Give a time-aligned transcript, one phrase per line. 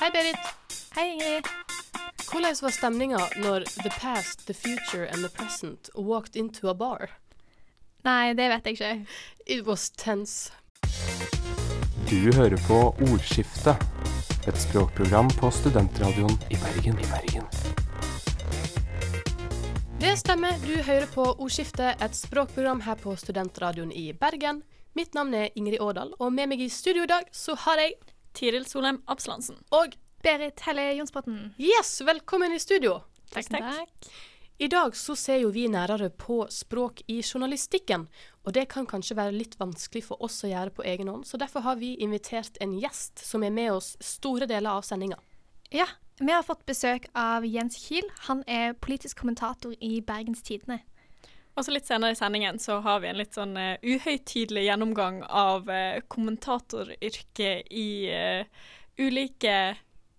[0.00, 0.36] Hei, Berit.
[0.94, 1.44] Hei, Ingrid.
[2.32, 7.10] Hvordan var stemninga når the past, the future and the present walked into a bar?
[8.08, 9.06] Nei, det vet jeg ikke.
[9.46, 10.52] It was tense.
[12.08, 12.78] Du hører på
[13.10, 13.76] Ordskiftet,
[14.48, 16.96] et språkprogram på studentradioen i Bergen.
[16.96, 17.44] I Bergen.
[20.00, 24.62] Det stemmer, du hører på Ordskiftet, et språkprogram her på Studentradioen i Bergen.
[24.96, 28.00] Mitt navn er Ingrid Årdal, og med meg i studio i dag så har jeg
[28.32, 29.60] Tiril Solheim Absalansen.
[29.76, 31.54] Og Berit Helle Jonsbotn.
[31.58, 33.00] yes, velkommen i studio!
[33.30, 34.10] Takk, takk.
[34.60, 38.08] I dag så ser jo vi nærere på språk i journalistikken,
[38.44, 41.40] og det kan kanskje være litt vanskelig for oss å gjøre på egen hånd, så
[41.40, 45.16] derfor har vi invitert en gjest som er med oss store deler av sendinga.
[45.72, 45.86] Ja,
[46.20, 48.04] vi har fått besøk av Jens Kiel.
[48.26, 50.82] Han er politisk kommentator i Bergens Tidende.
[51.58, 55.22] Og så litt senere i sendingen så har vi en litt sånn uh, uhøytidelig gjennomgang
[55.26, 58.68] av uh, kommentatoryrket i uh,
[59.00, 59.56] ulike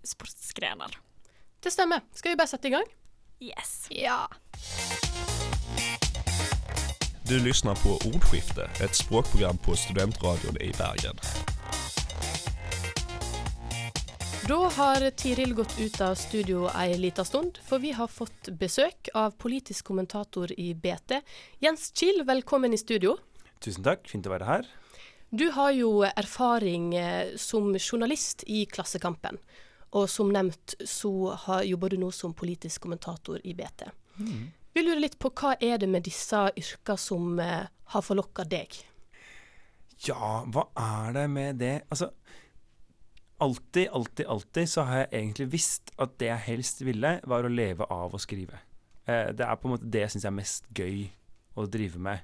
[0.03, 0.97] sportsgrener.
[1.61, 2.03] Det stemmer.
[2.13, 2.87] Skal vi bare sette i gang?
[3.41, 3.87] Yes.
[3.89, 4.27] Ja.
[7.29, 11.17] Du lyssnar på Ordskifte, et språkprogram på Studentradion i Bergen.
[14.51, 19.07] Da har Tiril gått ut av studio ei lita stund, for vi har fått besøk
[19.15, 21.21] av politisk kommentator i BT.
[21.63, 23.13] Jens Kiel, velkommen i studio.
[23.63, 24.67] Tusen takk, fint å være her.
[25.29, 29.39] Du har jo erfaring eh, som journalist i Klassekampen.
[29.95, 33.87] Og som nevnt så har, jobber du nå som politisk kommentator i BT.
[34.75, 38.83] Vi lurer litt på hva er det med disse yrka som eh, har forlokka deg?
[40.11, 41.77] Ja, hva er det med det?
[41.87, 42.11] Altså,
[43.41, 47.51] alltid, alltid, alltid så har jeg egentlig visst at det jeg helst ville, var å
[47.51, 48.61] leve av å skrive.
[49.09, 51.07] Eh, det er på en måte det jeg syns er mest gøy
[51.57, 52.23] å drive med,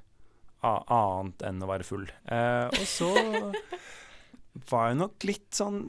[0.67, 2.07] annet enn å være full.
[2.25, 3.11] Eh, og så
[4.71, 5.83] var jeg nok litt sånn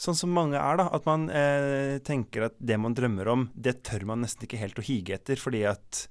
[0.00, 0.86] Sånn som mange er, da.
[0.96, 4.80] At man eh, tenker at det man drømmer om, det tør man nesten ikke helt
[4.80, 6.06] å hige etter, fordi at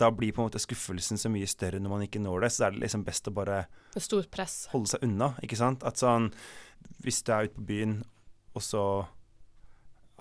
[0.00, 2.50] da blir på en måte skuffelsen så mye større når man ikke når det.
[2.54, 4.54] Så er det liksom best å bare Med stort press.
[4.72, 5.84] holde seg unna, ikke sant?
[5.84, 6.30] At sånn
[7.02, 7.98] Hvis du er ute på byen,
[8.54, 8.84] og så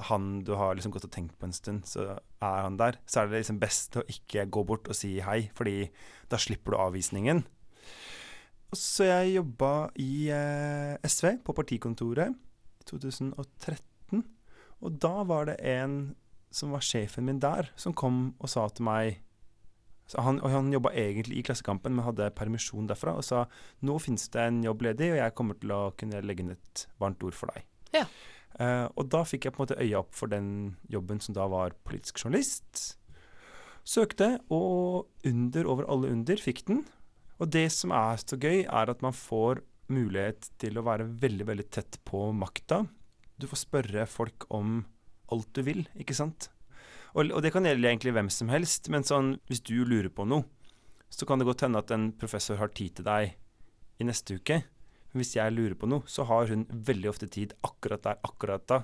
[0.10, 3.22] han du har liksom gått og tenkt på en stund, så er han der, så
[3.22, 5.92] er det liksom best å ikke gå bort og si hei, fordi
[6.32, 7.44] da slipper du avvisningen.
[8.72, 12.32] Så jeg jobba i eh, SV, på partikontoret,
[12.82, 14.24] i 2013.
[14.82, 16.16] Og da var det en
[16.52, 19.20] som var sjefen min der, som kom og sa til meg
[20.20, 23.46] han, og han jobba egentlig i Klassekampen, men hadde permisjon derfra, og sa
[23.88, 26.86] nå finnes det en jobb ledig, og jeg kommer til å kunne legge inn et
[27.02, 27.68] varmt ord for deg.
[27.96, 28.06] Ja.
[28.60, 30.48] Uh, og da fikk jeg på en måte øya opp for den
[30.92, 32.98] jobben som da var politisk journalist.
[33.88, 36.84] Søkte, og under over alle under fikk den.
[37.42, 41.48] Og det som er så gøy, er at man får mulighet til å være veldig,
[41.50, 42.84] veldig tett på makta.
[43.42, 44.84] Du får spørre folk om
[45.34, 46.52] alt du vil, ikke sant?
[47.16, 50.24] Og, og det kan gjelde egentlig hvem som helst, men sånn, hvis du lurer på
[50.28, 50.46] noe,
[51.12, 53.34] så kan det godt hende at en professor har tid til deg
[54.00, 54.62] i neste uke.
[55.12, 58.64] Men hvis jeg lurer på noe, så har hun veldig ofte tid akkurat der, akkurat
[58.72, 58.78] da.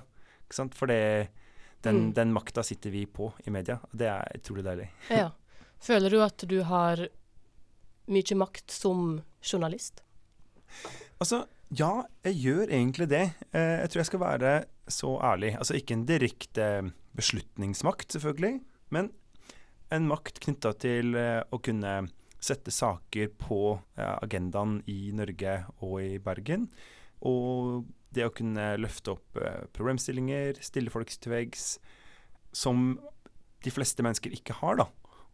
[0.44, 0.76] Ikke sant?
[0.76, 1.30] For det,
[1.86, 2.12] den, Mm.
[2.14, 3.78] den makta sitter vi på i media.
[3.82, 4.88] og Det er utrolig deilig.
[5.10, 5.30] Ja.
[5.80, 7.06] Føler du at du har
[8.10, 10.02] mye makt som journalist?
[11.20, 13.24] Altså, ja, jeg gjør egentlig det.
[13.52, 14.52] Eh, jeg tror jeg skal være
[14.88, 15.54] så ærlig.
[15.56, 16.68] Altså ikke en direkte
[17.18, 18.60] beslutningsmakt, selvfølgelig,
[18.94, 19.10] men
[19.94, 22.00] en makt knytta til eh, å kunne
[22.38, 23.60] sette saker på
[23.98, 26.68] eh, agendaen i Norge og i Bergen.
[27.26, 31.70] Og det å kunne løfte opp eh, problemstillinger, stille folk til veggs,
[32.54, 32.98] som
[33.64, 34.86] de fleste mennesker ikke har, da.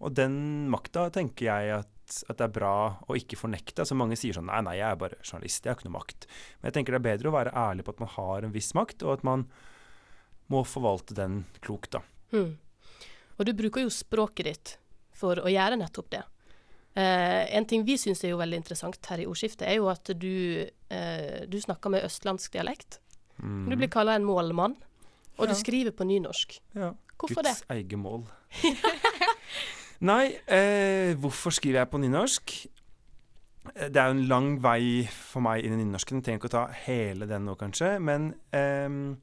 [0.04, 3.84] Og den makta tenker jeg at, at det er bra å ikke fornekte.
[3.84, 6.26] Altså Mange sier sånn nei, nei, jeg er bare journalist, jeg har ikke noe makt.
[6.58, 8.72] Men jeg tenker det er bedre å være ærlig på at man har en viss
[8.76, 9.46] makt, og at man
[10.52, 12.02] må forvalte den klokt, da.
[12.32, 12.56] Mm.
[13.38, 14.74] Og du bruker jo språket ditt
[15.14, 16.22] for å gjøre nettopp det.
[16.94, 20.10] Eh, en ting vi syns er jo veldig interessant her i ordskiftet, er jo at
[20.14, 23.00] du, eh, du snakker med østlandsk dialekt.
[23.42, 23.64] Mm.
[23.70, 24.76] Du blir kalla en målmann,
[25.38, 26.60] og du skriver på nynorsk.
[26.74, 26.92] ja.
[27.14, 28.24] Hvorfor Guds eget mål.
[30.10, 32.54] Nei, eh, hvorfor skriver jeg på nynorsk?
[33.76, 36.18] Eh, Det er jo en lang vei for meg inn i nynorsken.
[36.20, 37.94] Jeg trenger ikke å ta hele den nå, kanskje.
[38.02, 39.16] Men, ehm,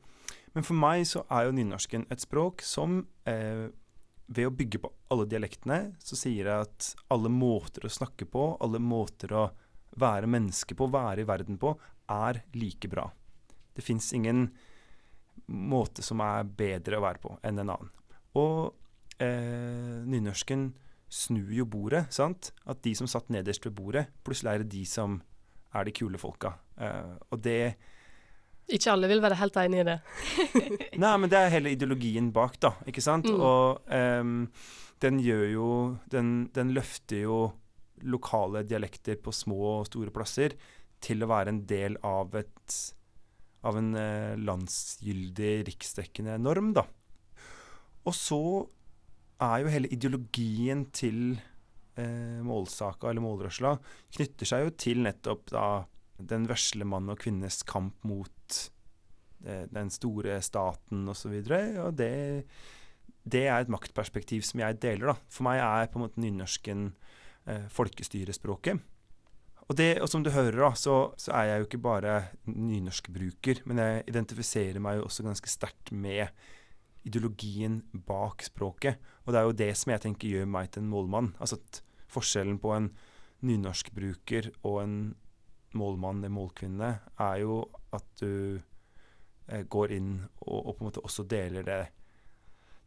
[0.56, 3.69] men for meg så er jo nynorsken et språk som eh,
[4.31, 8.45] ved å bygge på alle dialektene, så sier jeg at alle måter å snakke på,
[8.63, 9.45] alle måter å
[10.00, 11.74] være menneske på, være i verden på,
[12.12, 13.09] er like bra.
[13.75, 14.50] Det fins ingen
[15.51, 17.92] måte som er bedre å være på enn en annen.
[18.39, 18.71] Og
[19.24, 20.69] eh, nynorsken
[21.12, 22.54] snur jo bordet, sant?
[22.63, 25.19] At de som satt nederst ved bordet, plutselig er det de som
[25.75, 26.56] er de kule folka.
[26.80, 27.75] Eh, og det
[28.72, 29.98] Ikke alle vil være helt enig i det.
[31.04, 32.75] Nei, men det er hele ideologien bak, da.
[32.88, 33.28] Ikke sant?
[33.28, 33.42] Mm.
[33.42, 33.92] Og
[34.22, 34.38] um,
[35.02, 35.72] den gjør jo
[36.13, 37.42] den, den løfter jo
[38.08, 40.56] lokale dialekter på små og store plasser
[41.02, 42.80] til å være en del av et
[43.62, 46.86] av en eh, landsgyldig, riksdekkende norm, da.
[48.10, 48.42] Og så
[49.42, 51.36] er jo hele ideologien til
[52.00, 53.75] eh, målsaka, eller målrørsla,
[54.18, 55.66] knytter seg jo til nettopp da
[56.31, 58.34] den vesle mann og kvinnes kamp mot
[59.45, 61.33] eh, den store staten osv.
[61.42, 62.12] Og, så og det,
[63.24, 65.13] det er et maktperspektiv som jeg deler.
[65.13, 65.18] da.
[65.31, 66.89] For meg er på en måte nynorsken
[67.48, 68.81] eh, folkestyrespråket.
[69.69, 72.15] Og, det, og som du hører, da, så, så er jeg jo ikke bare
[72.50, 76.27] nynorskbruker, men jeg identifiserer meg jo også ganske sterkt med
[77.07, 79.00] ideologien bak språket.
[79.24, 81.31] Og det er jo det som jeg tenker gjør meg til en målmann.
[81.39, 81.81] Altså at
[82.12, 82.92] forskjellen på en
[83.47, 84.97] nynorskbruker og en
[85.77, 86.92] målmann eller målkvinne
[87.24, 87.63] er jo
[87.96, 88.62] at du
[89.48, 90.14] eh, går inn
[90.46, 91.82] og, og, på en måte også deler det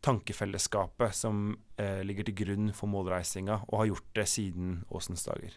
[0.05, 5.55] tankefellesskapet som eh, ligger til grunn for målreisinga, og har gjort det siden Åsens dager.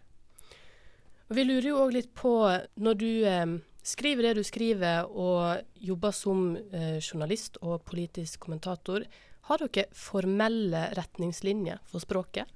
[1.27, 2.31] Vi lurer jo òg litt på,
[2.79, 9.03] når du eh, skriver det du skriver og jobber som eh, journalist og politisk kommentator,
[9.47, 12.47] har dere formelle retningslinjer for språket?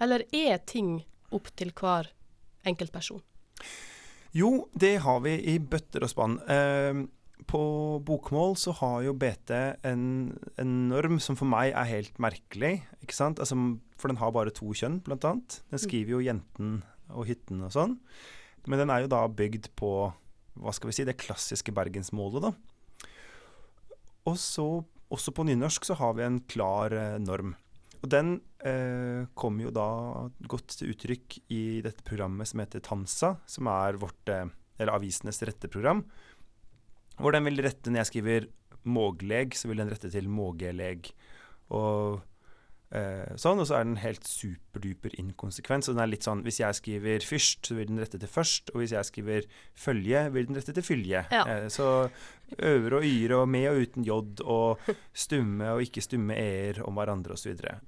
[0.00, 0.98] Eller er ting
[1.36, 2.08] opp til hver
[2.68, 3.20] enkeltperson?
[4.36, 6.36] Jo, det har vi i bøtter og spann.
[6.50, 7.00] Eh,
[7.50, 7.62] på
[8.06, 9.50] bokmål så har jo BT
[9.88, 10.04] en,
[10.60, 12.76] en, norm som for meg er helt merkelig.
[13.02, 13.40] ikke sant?
[13.42, 13.56] Altså,
[13.98, 15.60] for den har bare to kjønn, blant annet.
[15.72, 16.80] Den skriver jo jenten
[17.10, 17.96] og hytten og sånn.
[18.68, 20.12] Men den er jo da bygd på
[20.60, 23.10] hva skal vi si, det klassiske bergensmålet, da.
[24.28, 24.66] Og så,
[25.10, 27.54] også på nynorsk, så har vi en klar eh, norm.
[28.00, 29.88] Og den eh, kommer jo da
[30.48, 34.48] godt til uttrykk i dette programmet som heter Tansa, som er vårt, eh,
[34.80, 36.02] eller avisenes retteprogram.
[37.20, 38.48] Hvor den vil rette, når jeg skriver
[38.88, 41.10] mågleg, så vil den rette til mågeleg.
[41.76, 42.22] Og
[42.96, 45.86] eh, sånn, og så er den helt superduper inkonsekvent.
[45.86, 48.72] Så den er litt sånn hvis jeg skriver fyrst, så vil den rette til først.
[48.74, 49.48] Og hvis jeg skriver
[49.78, 51.24] følge, vil den rette til fylje.
[51.32, 51.44] Ja.
[51.46, 51.88] Uh, så
[52.58, 54.90] øver og yre og med og uten j og
[55.26, 57.44] stumme og ikke stumme e-er om hverandre osv.
[57.44, 57.78] Så, videre.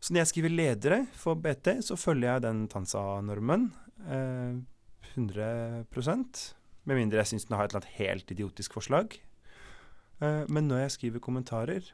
[0.00, 3.70] så når jeg skriver ledere for BT, så følger jeg den Tansa-normen.
[4.08, 4.60] uh,
[5.10, 5.84] 100
[6.86, 9.16] med mindre jeg syns den har et eller annet helt idiotisk forslag.
[10.22, 11.92] Uh, men når jeg skriver kommentarer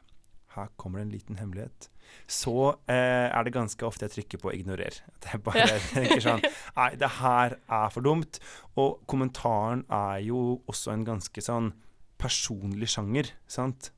[0.55, 1.89] Her kommer det en liten hemmelighet.
[2.27, 2.53] Så
[2.91, 5.01] eh, er det ganske ofte jeg trykker på 'ignorer'.
[5.15, 5.79] At jeg bare ja.
[5.95, 6.43] tenker sånn
[6.75, 8.39] Nei, det her er for dumt.
[8.75, 11.71] Og kommentaren er jo også en ganske sånn
[12.17, 13.91] personlig sjanger, sant?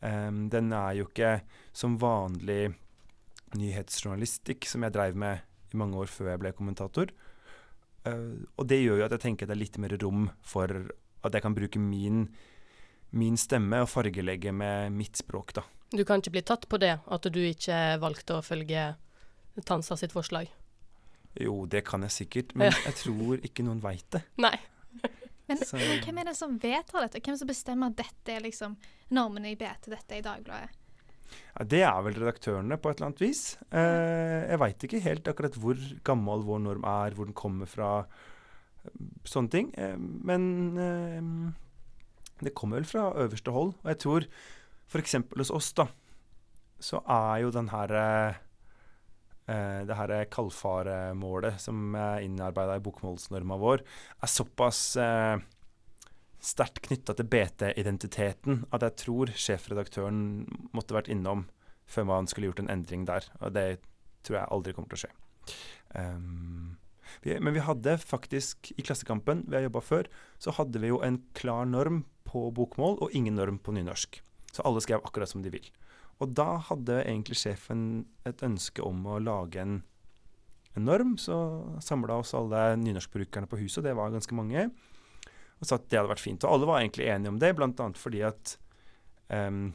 [0.00, 1.40] Um, den er jo ikke
[1.76, 2.72] som vanlig
[3.58, 5.42] nyhetsjournalistikk som jeg dreiv med
[5.74, 7.12] i mange år før jeg ble kommentator.
[8.06, 10.72] Uh, og det gjør jo at jeg tenker det er litt mer rom for
[11.20, 12.30] at jeg kan bruke min,
[13.16, 15.64] min stemme og fargelegge med mitt språk, da.
[15.90, 18.92] Du kan ikke bli tatt på det, at du ikke valgte å følge
[19.66, 20.50] Tansa sitt forslag?
[21.38, 24.22] Jo, det kan jeg sikkert, men jeg tror ikke noen veit det.
[24.44, 24.56] Nei.
[25.50, 27.22] Men, men, hvem er det som vedtar dette?
[27.26, 28.76] Hvem som bestemmer at dette er liksom
[29.14, 30.76] normene i BT, dette er i Dagbladet?
[31.30, 33.42] Ja, det er vel redaktørene på et eller annet vis.
[33.74, 37.90] Eh, jeg veit ikke helt akkurat hvor gammel vår norm er, hvor den kommer fra,
[39.26, 39.72] sånne ting.
[39.78, 40.46] Eh, men
[40.78, 41.30] eh,
[42.46, 43.74] det kommer vel fra øverste hold.
[43.82, 44.26] Og jeg tror
[44.90, 45.16] f.eks.
[45.36, 45.86] hos oss, da,
[46.80, 48.38] så er jo den her eh,
[49.86, 53.84] det her kaldfaremålet som er innarbeida i bokmålsnorma vår,
[54.22, 55.42] er såpass eh,
[56.40, 60.20] sterkt knytta til BT-identiteten at jeg tror sjefredaktøren
[60.76, 61.46] måtte vært innom
[61.90, 63.26] før man skulle gjort en endring der.
[63.42, 63.66] Og det
[64.24, 65.12] tror jeg aldri kommer til å skje.
[65.98, 66.76] Um,
[67.24, 71.00] vi, men vi hadde faktisk i Klassekampen, vi har jobba før, så hadde vi jo
[71.04, 74.20] en klar norm på bokmål og ingen norm på nynorsk.
[74.50, 75.66] Så alle skrev akkurat som de vil.
[76.20, 79.80] Og da hadde egentlig sjefen et ønske om å lage en,
[80.76, 81.36] en norm, så
[81.82, 84.68] samla oss alle nynorskbrukerne på huset, og det var ganske mange
[85.60, 86.44] og sa at det hadde vært fint.
[86.44, 87.86] Og alle var egentlig enige om det, bl.a.
[88.00, 88.54] fordi at
[89.28, 89.70] um,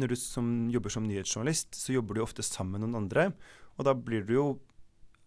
[0.00, 3.28] når du som, jobber som nyhetsjournalist, så jobber du ofte sammen med noen andre.
[3.78, 4.46] Og da blir du jo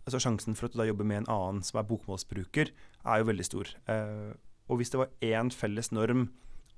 [0.07, 2.71] altså Sjansen for at du da jobber med en annen som er bokmålsbruker,
[3.03, 3.71] er jo veldig stor.
[3.91, 4.31] Eh,
[4.67, 6.29] og hvis det var én felles norm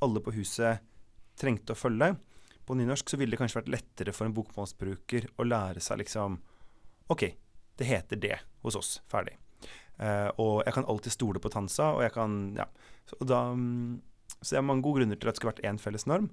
[0.03, 0.81] alle på huset
[1.39, 2.15] trengte å følge
[2.65, 6.39] på nynorsk, så ville det kanskje vært lettere for en bokmålsbruker å lære seg liksom
[7.09, 7.23] OK,
[7.79, 8.91] det heter det hos oss.
[9.09, 9.37] Ferdig.
[9.99, 12.65] Eh, og jeg kan alltid stole på Tansa, og jeg kan Ja.
[13.09, 14.01] Så, da, um,
[14.41, 16.29] så det er mange gode grunner til at det skulle vært én felles norm.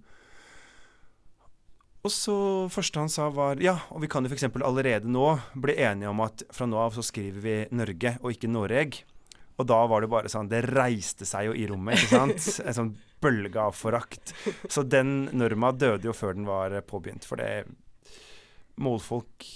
[2.07, 2.37] Og så
[2.71, 4.47] første han sa var ja, og vi kan jo f.eks.
[4.63, 5.27] allerede nå
[5.59, 9.01] bli enige om at fra nå av så skriver vi Norge og ikke Noreg.
[9.57, 12.49] Og da var det bare sånn Det reiste seg jo i rommet, ikke sant?
[12.69, 12.93] En sånn
[13.25, 14.35] bølge av forakt.
[14.69, 17.27] Så den norma døde jo før den var påbegynt.
[17.27, 17.65] For det
[18.77, 19.49] Målfolk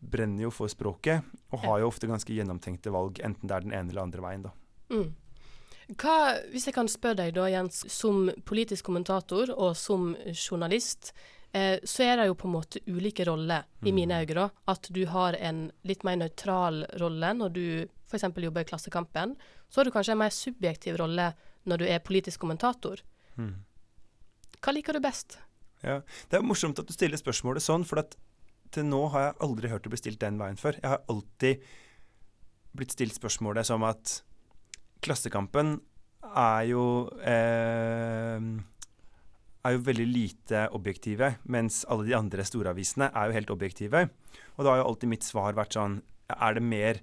[0.00, 3.74] brenner jo for språket, og har jo ofte ganske gjennomtenkte valg, enten det er den
[3.76, 4.52] ene eller andre veien, da.
[4.92, 5.08] Mm.
[6.00, 6.16] Hva,
[6.52, 11.12] hvis jeg kan spørre deg da, Jens, som politisk kommentator og som journalist,
[11.52, 14.34] eh, så er det jo på en måte ulike roller, i mine øyne.
[14.34, 17.64] da, At du har en litt mer nøytral rolle når du
[18.10, 18.26] f.eks.
[18.36, 19.36] jobber i Klassekampen.
[19.68, 21.32] Så har du kanskje en mer subjektiv rolle
[21.64, 23.02] når du er politisk kommentator.
[23.36, 23.54] Mm.
[24.60, 25.38] Hva liker du best?
[25.82, 28.02] Ja, Det er morsomt at du stiller spørsmålet sånn, for
[28.70, 30.76] til nå har jeg aldri hørt det bli stilt den veien før.
[30.78, 31.62] Jeg har alltid
[32.76, 34.20] blitt stilt spørsmålet som at
[35.02, 35.80] Klassekampen
[36.22, 36.84] er jo
[37.24, 38.38] eh,
[39.66, 44.06] er jo veldig lite objektive, mens alle de andre storavisene er jo helt objektive.
[44.56, 46.00] Og da har jo alltid mitt svar vært sånn
[46.30, 47.00] Er det mer,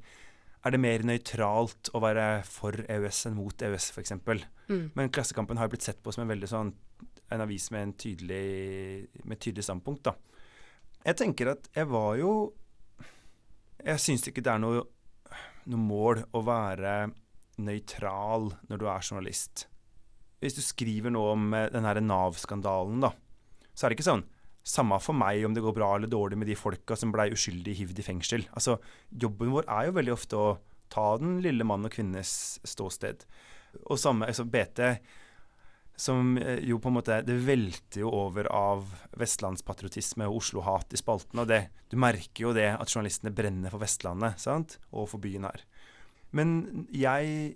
[0.63, 4.13] er det mer nøytralt å være for EØS enn mot EØS, f.eks.?
[4.71, 4.91] Mm.
[4.95, 6.71] Men Klassekampen har jo blitt sett på som en veldig sånn
[7.29, 10.15] en avis med en tydelig, med tydelig standpunkt, da.
[11.03, 12.31] Jeg tenker at jeg var jo
[13.83, 14.81] Jeg syns ikke det er noe,
[15.69, 16.93] noe mål å være
[17.61, 19.67] nøytral når du er journalist.
[20.43, 23.13] Hvis du skriver noe om eh, den her Nav-skandalen, da,
[23.73, 24.27] så er det ikke sånn
[24.67, 27.75] samme for meg om det går bra eller dårlig med de folka som blei uskyldig
[27.79, 28.43] hivd i fengsel.
[28.51, 28.77] Altså,
[29.09, 30.49] Jobben vår er jo veldig ofte å
[30.91, 32.31] ta den lille mann og kvinnes
[32.67, 33.23] ståsted.
[33.85, 34.81] Og samme, altså BT,
[35.97, 40.99] som eh, jo på en måte Det velter jo over av vestlandspatriotisme og Oslo-hat i
[40.99, 41.41] spalten.
[41.41, 44.77] Og det, du merker jo det at journalistene brenner for Vestlandet sant?
[44.91, 45.63] og for byen her.
[46.35, 47.55] Men jeg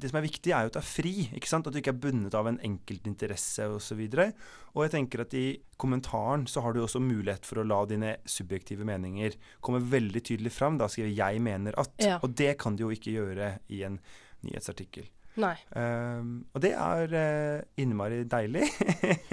[0.00, 1.12] det som er viktig, er jo at du er fri.
[1.36, 1.68] ikke sant?
[1.68, 4.00] At du ikke er bundet av en enkeltinteresse osv.
[4.00, 4.26] Og, så
[4.74, 5.44] og jeg tenker at i
[5.80, 10.52] kommentaren så har du også mulighet for å la dine subjektive meninger komme veldig tydelig
[10.56, 10.78] fram.
[10.80, 11.94] Da skriver 'jeg mener at'.
[11.98, 12.18] Ja.
[12.22, 14.00] Og det kan du jo ikke gjøre i en
[14.42, 15.08] nyhetsartikkel.
[15.36, 15.56] Nei.
[15.76, 18.66] Um, og det er uh, innmari deilig.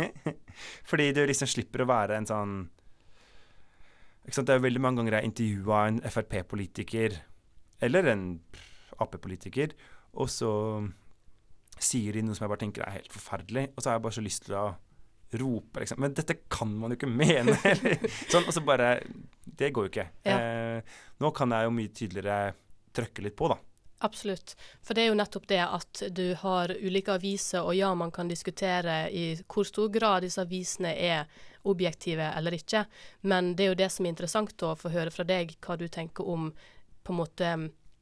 [0.89, 2.69] Fordi du liksom slipper å være en sånn
[4.27, 4.47] ikke sant?
[4.47, 7.13] Det er jo veldig mange ganger jeg intervjua en Frp-politiker
[7.79, 8.23] eller en
[8.97, 9.75] Ap-politiker,
[10.17, 10.51] og så
[11.77, 14.17] sier de noe som jeg bare tenker er helt forferdelig, og så har jeg bare
[14.17, 14.67] så lyst til å
[15.37, 16.01] rope, liksom.
[16.01, 17.57] Men dette kan man jo ikke mene!
[17.71, 17.99] eller
[18.31, 18.97] sånn, og så bare
[19.43, 20.07] Det går jo ikke.
[20.27, 20.37] Ja.
[20.37, 22.53] Eh, nå kan jeg jo mye tydeligere
[22.97, 23.59] trykke litt på, da.
[24.05, 24.53] Absolutt.
[24.85, 28.29] For det er jo nettopp det at du har ulike aviser, og ja, man kan
[28.29, 31.25] diskutere i hvor stor grad disse avisene er
[31.67, 32.85] objektive eller ikke,
[33.27, 35.87] men det er jo det som er interessant å få høre fra deg, hva du
[35.91, 36.51] tenker om
[37.03, 37.49] på en måte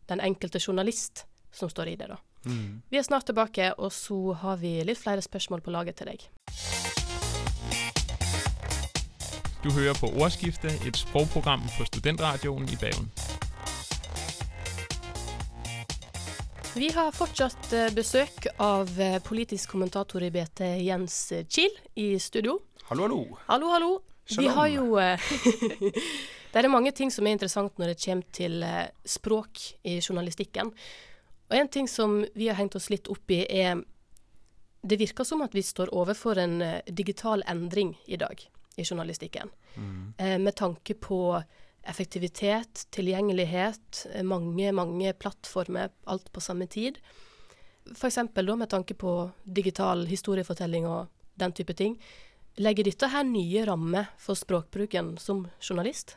[0.05, 1.23] den enkelte journalist
[1.55, 2.11] som står i det.
[2.11, 2.19] da.
[2.45, 6.27] Vi er snart tilbake, og så har vi litt flere spørsmål på laget til deg.
[9.65, 13.09] Du hører på Ordskiftet, et språkprogram på Studentradioen i Bergen.
[16.75, 21.15] Vi har fortsatt eh, besøk av eh, politisk kommentator i BT, Jens
[21.47, 22.59] Kiel, i studio.
[22.89, 23.19] Hallo, hallo.
[23.47, 23.89] Hallo, hallo.
[24.37, 25.29] Vi har jo eh,
[26.51, 28.61] Det er mange ting som er interessant når det kommer til
[29.07, 30.69] språk i journalistikken.
[31.49, 33.83] Og en ting som vi har hengt oss litt opp i, er
[34.85, 38.37] Det virker som at vi står overfor en eh, digital endring i dag
[38.77, 39.49] i journalistikken.
[40.17, 41.43] Eh, med tanke på
[41.83, 46.99] effektivitet, tilgjengelighet, mange, mange plattformer, alt på samme tid.
[47.93, 48.19] F.eks.
[48.33, 51.97] da med tanke på digital historiefortelling og den type ting.
[52.57, 56.15] Legger dette her nye rammer for språkbruken som journalist?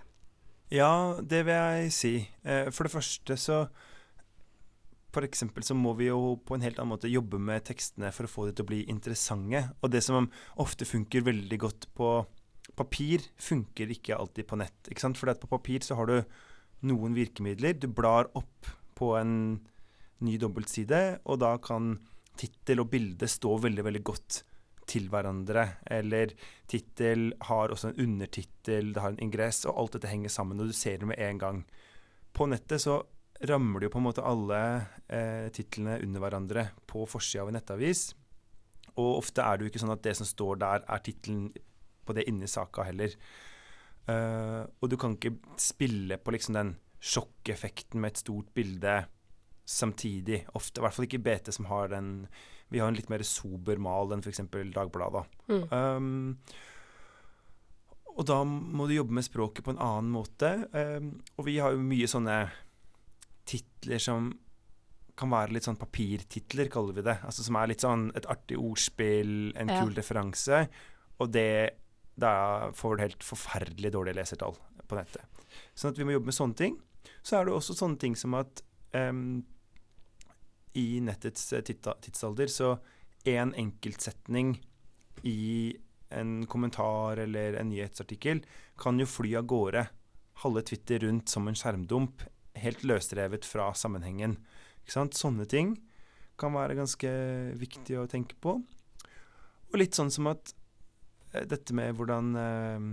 [0.71, 2.15] Ja, det vil jeg si.
[2.45, 3.67] Eh, For det første så
[5.15, 8.29] For eksempel så må vi jo på en helt annen måte jobbe med tekstene for
[8.29, 9.63] å få det til å bli interessante.
[9.81, 10.29] Og det som
[10.61, 12.11] ofte funker veldig godt på
[12.77, 14.77] papir, funker ikke alltid på nett.
[14.91, 15.19] ikke sant?
[15.19, 16.19] For på papir så har du
[16.89, 17.79] noen virkemidler.
[17.81, 19.33] Du blar opp på en
[20.25, 21.97] ny dobbeltside, og da kan
[22.39, 24.43] tittel og bilde stå veldig, veldig godt
[24.89, 25.67] til hverandre.
[25.91, 26.35] Eller
[26.71, 30.71] tittel har også en undertittel, det har en ingress, og alt dette henger sammen, og
[30.71, 31.63] du ser det med en gang.
[32.35, 33.01] På nettet så
[33.47, 34.61] rammer det jo på en måte alle
[35.07, 38.09] eh, titlene under hverandre på forsida av en nettavis.
[38.99, 41.53] Og ofte er det jo ikke sånn at det som står der, er tittelen
[42.09, 43.15] på det inni saka heller.
[44.09, 46.71] Uh, og du kan ikke spille på liksom den
[47.05, 48.95] sjokkeffekten med et stort bilde
[49.69, 50.47] samtidig.
[50.57, 52.27] Ofte, I hvert fall ikke BT som har den
[52.73, 54.43] Vi har en litt mer sober mal enn f.eks.
[54.75, 55.23] Dagbladet.
[55.49, 55.63] Mm.
[55.73, 56.35] Um,
[58.19, 60.51] og da må du jobbe med språket på en annen måte.
[60.73, 62.43] Um, og vi har jo mye sånne
[63.49, 64.31] titler som
[65.19, 67.17] kan være litt sånn papirtitler, kaller vi det.
[67.27, 69.81] Altså Som er litt sånn et artig ordspill, en Ja.
[69.83, 70.69] kul referanse.
[71.21, 71.77] Og det
[72.19, 74.57] Da får du helt forferdelig dårlige lesertall
[74.89, 75.23] på nettet.
[75.77, 76.79] Sånn at vi må jobbe med sånne ting.
[77.23, 78.61] Så er det også sånne ting som at
[78.93, 79.45] um,
[80.75, 82.81] i nettets eh, tidsalder, så
[83.25, 84.59] én enkeltsetning
[85.23, 85.77] i
[86.11, 88.43] en kommentar eller en nyhetsartikkel
[88.79, 89.87] kan jo fly av gårde
[90.43, 92.23] halve Twitter rundt som en skjermdump,
[92.63, 94.37] helt løsrevet fra sammenhengen.
[94.83, 95.19] Ikke sant?
[95.19, 95.77] Sånne ting
[96.39, 97.11] kan være ganske
[97.59, 98.59] viktig å tenke på.
[99.69, 100.55] Og litt sånn som at
[101.35, 102.87] eh, dette med hvordan eh,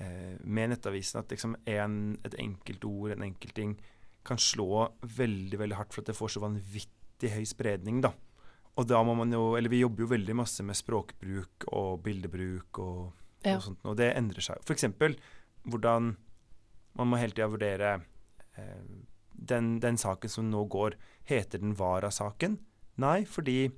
[0.00, 3.76] eh, Med Nettavisen at liksom en, et enkelt ord, en enkelt ting,
[4.24, 8.00] kan slå veldig veldig hardt for at det får så vanvittig høy spredning.
[8.04, 8.12] da.
[8.78, 12.78] Og da må man jo, eller vi jobber jo veldig masse med språkbruk og bildebruk
[12.80, 13.12] og,
[13.44, 13.56] Ja.
[13.56, 14.60] og sånt, og det endrer seg.
[14.64, 15.16] For eksempel
[15.64, 16.14] hvordan
[16.96, 18.00] man må hele tida vurdere
[19.32, 20.96] den, den saken som nå går,
[21.28, 22.58] heter den Vara-saken?
[23.00, 23.70] Nei, fordi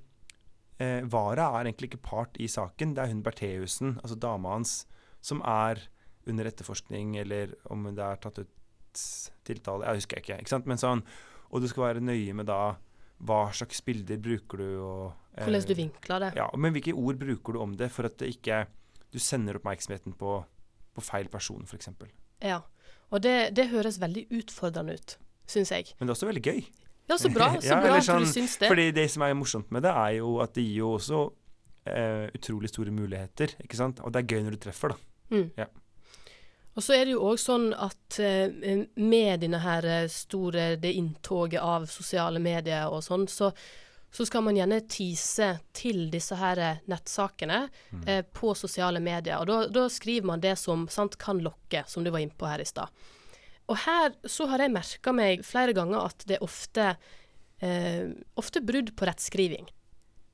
[0.83, 2.97] eh, Vara er egentlig ikke part i saken.
[2.97, 4.83] Det er hun Bertheussen, altså dama hans,
[5.23, 5.85] som er
[6.27, 8.51] under etterforskning, eller om det er tatt ut
[9.47, 10.37] tiltale Jeg husker ikke.
[10.43, 10.67] ikke sant?
[10.69, 11.01] Men sånn,
[11.49, 12.77] og du skal være nøye med da
[13.23, 15.05] hva slags bilder bruker du, og
[15.37, 16.31] eh, Hvordan du vinkler det.
[16.37, 18.65] ja, men hvilke ord bruker du om det for at det ikke
[19.13, 20.35] du sender oppmerksomheten på,
[20.93, 21.91] på feil person, f.eks.
[22.43, 22.63] Ja.
[23.13, 25.19] Og det, det høres veldig utfordrende ut,
[25.51, 25.93] syns jeg.
[25.99, 26.63] Men det er også veldig gøy.
[27.11, 28.73] Ja, så bra, så Ja, bra sånn, at sånn, du syns det.
[28.73, 31.23] Fordi det som er morsomt med det, er jo at det gir jo også
[31.93, 33.57] eh, utrolig store muligheter.
[33.63, 34.01] ikke sant?
[34.01, 35.01] Og det er gøy når du treffer, da.
[35.33, 35.47] Mm.
[35.61, 35.69] Ja.
[36.73, 40.95] Og så er det jo òg sånn at eh, med denne her eh, store det
[40.97, 43.51] inntoget av sosiale medier og sånn, så,
[44.13, 48.03] så skal man gjerne tease til disse her eh, nettsakene Mm.
[48.09, 49.39] eh, på sosiale medier.
[49.41, 52.49] Og da, da skriver man det som sant, kan lokke, som du var inne på
[52.49, 52.89] her i stad.
[53.71, 56.87] Og her så har jeg merka meg flere ganger at det er ofte,
[57.65, 59.69] eh, ofte brudd på rettskriving.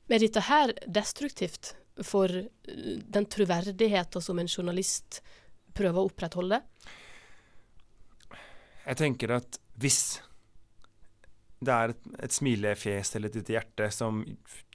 [0.08, 5.20] Er dette her destruktivt for eh, den troverdigheten som en journalist
[5.76, 6.62] prøver å opprettholde?
[8.88, 10.18] Jeg tenker at hvis
[11.58, 14.20] det er et, et smilefjes eller et lite hjerte som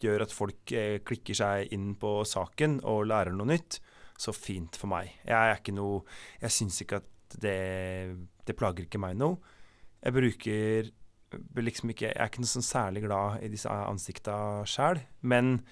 [0.02, 3.80] gjør at folk eh, klikker seg inn på saken og lærer noe nytt,
[4.20, 5.14] så fint for meg.
[5.24, 6.04] Jeg er ikke noe
[6.44, 7.58] Jeg syns ikke at det
[8.46, 9.40] Det plager ikke meg noe.
[10.04, 10.92] Jeg bruker
[11.58, 14.36] liksom ikke Jeg er ikke noe sånn særlig glad i disse ansikta
[14.70, 15.64] sjæl, men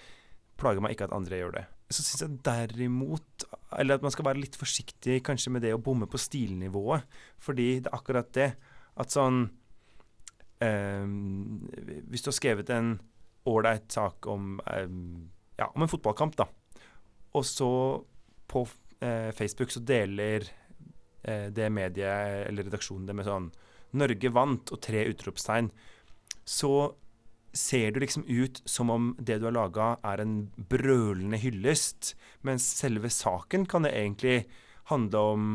[0.58, 1.65] plager meg ikke at andre gjør det.
[1.91, 3.45] Så syns jeg derimot
[3.78, 7.04] Eller at man skal være litt forsiktig kanskje med det å bomme på stilnivået.
[7.38, 8.54] Fordi det er akkurat det
[9.00, 9.45] at sånn
[10.62, 11.67] ehm,
[12.10, 12.95] Hvis du har skrevet en
[13.50, 14.89] ålreit sak om, eh,
[15.58, 16.47] ja, om en fotballkamp, da,
[17.34, 17.71] og så
[18.47, 18.65] på
[19.02, 20.45] eh, Facebook så deler
[21.24, 23.52] eh, det mediet eller redaksjonen det med sånn
[23.91, 25.71] 'Norge vant' og tre utropstegn,
[26.45, 26.95] så
[27.54, 32.13] ser du liksom ut som om det du har laga, er en brølende hyllest.
[32.47, 34.45] Mens selve saken kan det egentlig
[34.88, 35.50] handle om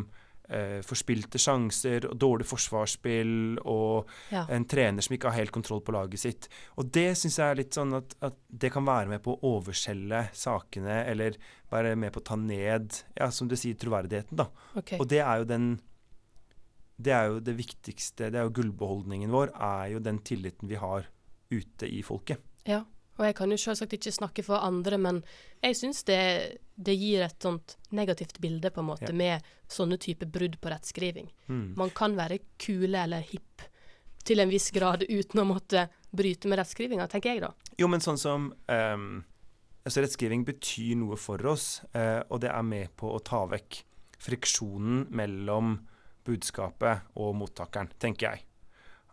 [0.48, 4.46] eh, forspilte sjanser og dårlig forsvarsspill og Ja.
[4.48, 6.48] en trener som ikke har helt kontroll på laget sitt.
[6.76, 9.40] Og det syns jeg er litt sånn at, at det kan være med på å
[9.58, 11.36] overselge sakene, eller
[11.70, 14.46] være med på å ta ned, ja, som du sier, troverdigheten, da.
[14.76, 14.98] Okay.
[14.98, 15.80] Og det er jo den
[16.98, 20.76] Det er jo det viktigste, det er jo gullbeholdningen vår, er jo den tilliten vi
[20.80, 21.04] har
[21.50, 22.38] ute i folket.
[22.64, 22.84] Ja.
[23.16, 25.22] Og jeg kan jo selvsagt ikke snakke for andre, men
[25.64, 29.16] jeg syns det, det gir et sånt negativt bilde, på en måte, Ja.
[29.16, 31.30] med sånne type brudd på rettskriving.
[31.48, 31.74] Mm.
[31.76, 33.64] Man kan være kule eller hipp
[34.26, 37.52] til en viss grad uten å måtte bryte med rettskrivinga, tenker jeg da.
[37.78, 39.24] Jo, men sånn som um,
[39.86, 43.84] altså Rettskriving betyr noe for oss, uh, og det er med på å ta vekk
[44.26, 45.76] friksjonen mellom
[46.26, 48.45] budskapet og mottakeren, tenker jeg.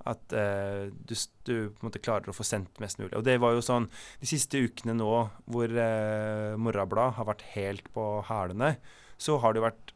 [0.10, 1.14] At eh, du,
[1.48, 3.14] du på en måte klarer å få sendt mest mulig.
[3.16, 3.88] Og det var jo sånn
[4.20, 5.12] de siste ukene nå
[5.52, 8.76] hvor eh, Morrablad har vært helt på hælene,
[9.18, 9.94] så har det vært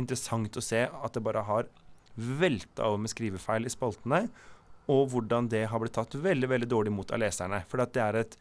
[0.00, 1.70] interessant å se at det bare har
[2.14, 4.24] velta over med skrivefeil i spaltene,
[4.90, 7.62] og hvordan det har blitt tatt veldig veldig dårlig imot av leserne.
[7.70, 8.36] For det er et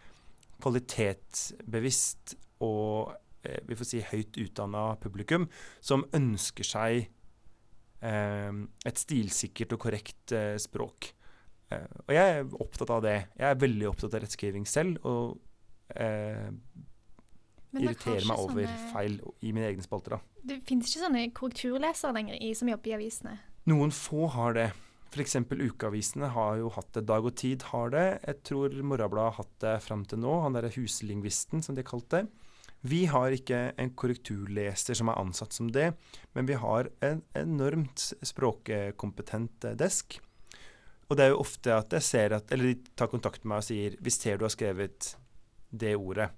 [0.63, 5.47] kvalitetsbevisst og eh, vi får si høyt utdanna publikum
[5.83, 7.09] som ønsker seg
[8.03, 11.11] et stilsikkert og korrekt eh, språk.
[11.71, 13.17] Eh, og jeg er opptatt av det.
[13.39, 15.39] Jeg er veldig opptatt av rettskriving selv, og
[15.95, 16.49] eh,
[17.73, 20.17] har irriterer meg over sånne- feil i mine egne spalter.
[20.17, 20.19] da.
[20.43, 23.37] Det finnes ikke sånne korrekturlesere lenger i, som jobber i avisene.
[23.71, 24.71] Noen få har det.
[25.13, 25.35] F.eks.
[25.45, 27.05] ukeavisene har jo hatt det.
[27.05, 28.05] Dag og Tid har det.
[28.25, 30.39] Jeg tror Morgenbladet har hatt det fram til nå.
[30.41, 32.31] Han derre huslingvisten, som de kalte det.
[32.83, 35.93] Vi har ikke en korrekturleser som er ansatt som det,
[36.35, 40.17] men vi har en enormt språkkompetent eh, desk.
[41.07, 43.59] Og det er jo ofte at jeg ser at Eller de tar kontakt med meg
[43.59, 45.09] og sier Vi ser du har skrevet
[45.69, 46.29] det ordet.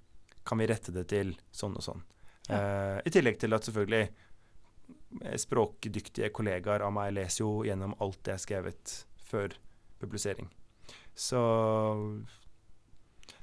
[0.46, 2.04] Kan vi rette det til sånn og sånn?
[2.50, 8.20] Eh, I tillegg til at selvfølgelig eh, språkdyktige kollegaer av meg leser jo gjennom alt
[8.22, 9.56] det jeg har skrevet før
[10.02, 10.52] publisering.
[11.16, 11.42] Så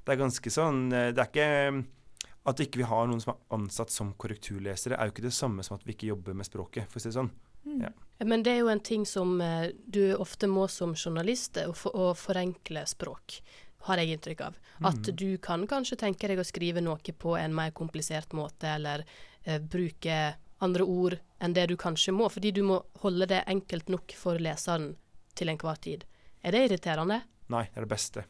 [0.05, 1.83] det er ganske sånn eh, Det er ikke
[2.49, 5.63] At ikke vi har noen som er ansatt som korrekturlesere, er jo ikke det samme
[5.63, 7.31] som at vi ikke jobber med språket, for å si det sånn.
[7.65, 7.83] Mm.
[7.85, 7.93] Ja.
[8.27, 11.95] Men det er jo en ting som eh, du ofte må som journalist, å, for,
[11.95, 13.39] å forenkle språk,
[13.87, 14.59] har jeg inntrykk av.
[14.83, 15.15] At mm.
[15.19, 19.07] du kan kanskje tenke deg å skrive noe på en mer komplisert måte, eller
[19.45, 23.91] eh, bruke andre ord enn det du kanskje må, fordi du må holde det enkelt
[23.91, 24.93] nok for leseren
[25.39, 26.07] til enhver tid.
[26.43, 27.23] Er det irriterende?
[27.51, 28.25] Nei, det er det beste.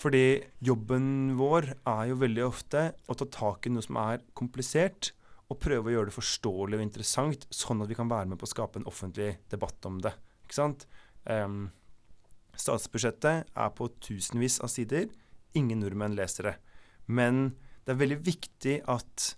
[0.00, 0.24] Fordi
[0.64, 5.12] jobben vår er jo veldig ofte å ta tak i noe som er komplisert,
[5.46, 8.48] og prøve å gjøre det forståelig og interessant, sånn at vi kan være med på
[8.48, 10.12] å skape en offentlig debatt om det.
[10.46, 10.86] Ikke sant?
[11.22, 11.68] Um,
[12.58, 15.06] statsbudsjettet er på tusenvis av sider.
[15.58, 16.56] Ingen nordmenn leser det.
[17.06, 17.54] Men
[17.86, 19.30] det er veldig viktig at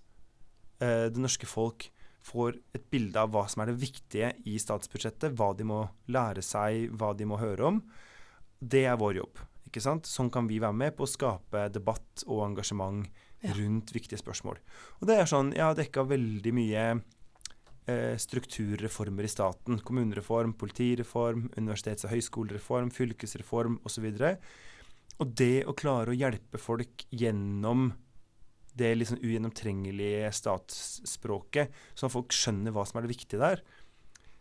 [0.81, 1.91] uh, det norske folk
[2.29, 6.45] får et bilde av hva som er det viktige i statsbudsjettet, hva de må lære
[6.45, 7.83] seg, hva de må høre om.
[8.59, 9.45] Det er vår jobb.
[9.69, 10.09] Ikke sant?
[10.09, 13.07] Sånn kan vi være med på å skape debatt og engasjement
[13.41, 13.53] Ja.
[13.55, 14.57] rundt viktige spørsmål.
[15.01, 17.03] Og det er sånn, Jeg har dekka veldig mye
[17.87, 19.79] eh, strukturreformer i staten.
[19.81, 24.37] Kommunereform, politireform, universitets- og høyskolereform, fylkesreform osv.
[25.21, 27.95] Og det å klare å hjelpe folk gjennom
[28.79, 33.63] det liksom ugjennomtrengelige statsspråket, sånn at folk skjønner hva som er det viktige der,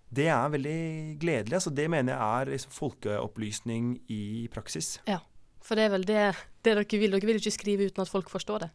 [0.10, 0.82] det er veldig
[1.20, 1.58] gledelig.
[1.60, 5.00] altså Det mener jeg er liksom folkeopplysning i praksis.
[5.08, 5.20] Ja,
[5.62, 6.22] For det er vel det,
[6.64, 7.12] det dere vil.
[7.12, 8.70] Dere vil ikke skrive uten at folk forstår det.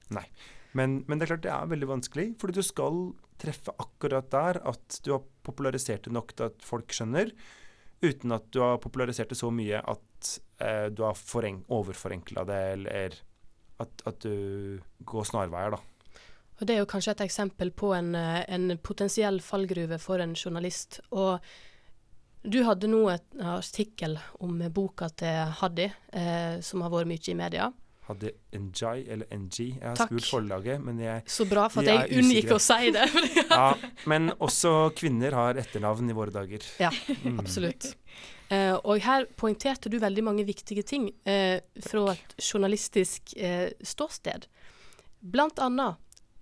[0.77, 3.01] Men, men det er klart det er veldig vanskelig, fordi du skal
[3.41, 7.33] treffe akkurat der at du har popularisert det nok til at folk skjønner,
[8.03, 10.33] uten at du har popularisert det så mye at
[10.65, 11.19] eh, du har
[11.77, 13.19] overforenkla det, eller
[13.83, 15.81] at, at du går snarveier, da.
[16.63, 20.35] Og Det er jo kanskje et eksempel på en, eh, en potensiell fallgruve for en
[20.39, 21.01] journalist.
[21.11, 21.41] Og
[22.47, 27.35] du hadde nå et artikkel om boka til Haddy, eh, som har vært mye i
[27.35, 27.73] media.
[28.07, 29.59] Hadde NJ eller NG.
[29.79, 30.11] Jeg har Takk.
[30.11, 33.09] spurt forlaget, men jeg Så bra for at jeg unngikk å si det.
[33.51, 33.75] Ja,
[34.07, 36.63] men også kvinner har etternavn i våre dager.
[36.79, 36.91] Ja,
[37.23, 37.39] Mm.
[37.39, 37.95] Absolutt.
[38.51, 44.47] Eh, og her poengterte du veldig mange viktige ting eh, fra et journalistisk eh, ståsted.
[45.23, 45.97] Blant annet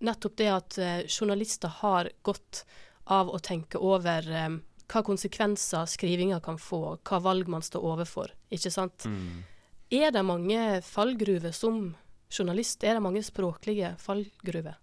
[0.05, 2.65] nettopp det at eh, journalister har godt
[3.11, 4.51] av å tenke over eh,
[4.91, 8.33] hva konsekvenser skrivinga kan få, hva valg man står overfor.
[8.51, 9.07] Ikke sant?
[9.07, 9.43] Mm.
[9.91, 11.93] Er det mange fallgruver som
[12.31, 12.85] journalist?
[12.85, 14.79] Er det mange språklige fallgruver?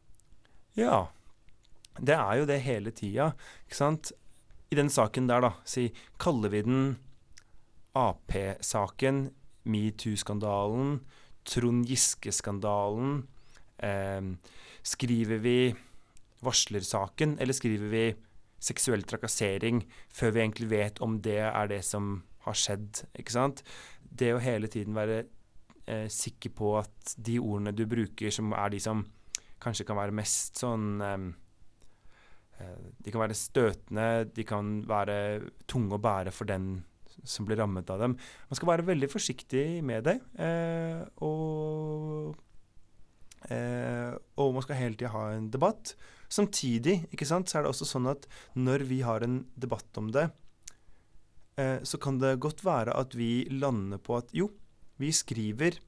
[0.78, 1.08] Ja,
[2.00, 3.32] det er jo det hele tida,
[3.66, 4.12] ikke sant.
[4.70, 6.82] I den saken der, da, si, kaller vi den
[7.98, 9.30] Ap-saken,
[9.66, 11.00] metoo-skandalen,
[11.48, 13.24] Trond Giske-skandalen,
[13.78, 15.60] skriver vi
[16.46, 18.06] varslersaken, eller skriver vi
[18.58, 23.64] seksuell trakassering før vi egentlig vet om det er det som har skjedd, ikke sant.
[24.02, 25.24] Det å hele tiden være
[25.86, 29.04] eh, sikker på at de ordene du bruker, som er de som
[29.64, 31.28] kanskje kan være mest sånn eh,
[33.04, 35.18] De kan være støtende, de kan være
[35.70, 36.80] tunge å bære for den
[37.26, 38.14] som blir rammet av dem.
[38.50, 40.18] Man skal være veldig forsiktig med det.
[40.42, 42.38] Eh, og,
[43.50, 45.94] eh, og man skal hele tida ha en debatt.
[46.28, 48.28] Samtidig ikke sant, så er det også sånn at
[48.60, 50.28] når vi har en debatt om det,
[51.60, 54.50] eh, så kan det godt være at vi lander på at jo,
[54.98, 55.80] vi skriver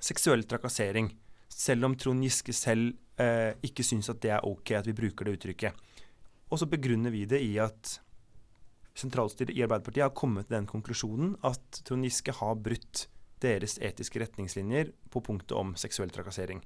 [0.00, 1.10] seksuell trakassering.
[1.50, 5.26] Selv om Trond Giske selv eh, ikke syns at det er ok at vi bruker
[5.26, 5.88] det uttrykket.
[6.50, 7.98] Og så begrunner vi det i at
[8.98, 13.06] sentralstyret i Arbeiderpartiet har kommet til den konklusjonen at Trond Giske har brutt
[13.40, 16.60] deres etiske retningslinjer på punktet om seksuell trakassering.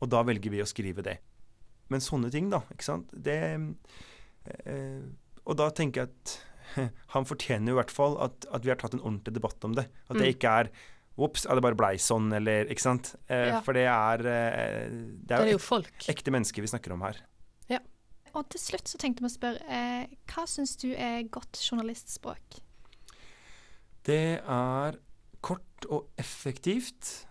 [0.00, 1.18] Og da velger vi å skrive det.
[1.90, 2.60] Men sånne ting, da.
[2.72, 3.10] ikke sant?
[3.12, 3.36] Det,
[4.64, 5.00] eh,
[5.44, 6.36] og da tenker jeg at
[7.16, 9.74] han fortjener jo i hvert fall at, at vi har tatt en ordentlig debatt om
[9.74, 9.88] det.
[10.08, 10.34] At det Mm.
[10.36, 10.70] ikke er
[11.20, 13.10] Ops, det bare blei sånn, eller Ikke sant?
[13.28, 13.60] Eh, Ja.
[13.60, 16.06] For det er, eh, det Det er er jo ek folk.
[16.08, 17.18] ekte mennesker vi snakker om her.
[18.32, 22.60] Og til slutt så tenkte vi å spørre, eh, hva syns du er godt journalistspråk?
[24.06, 24.98] Det er
[25.40, 27.26] kort og effektivt,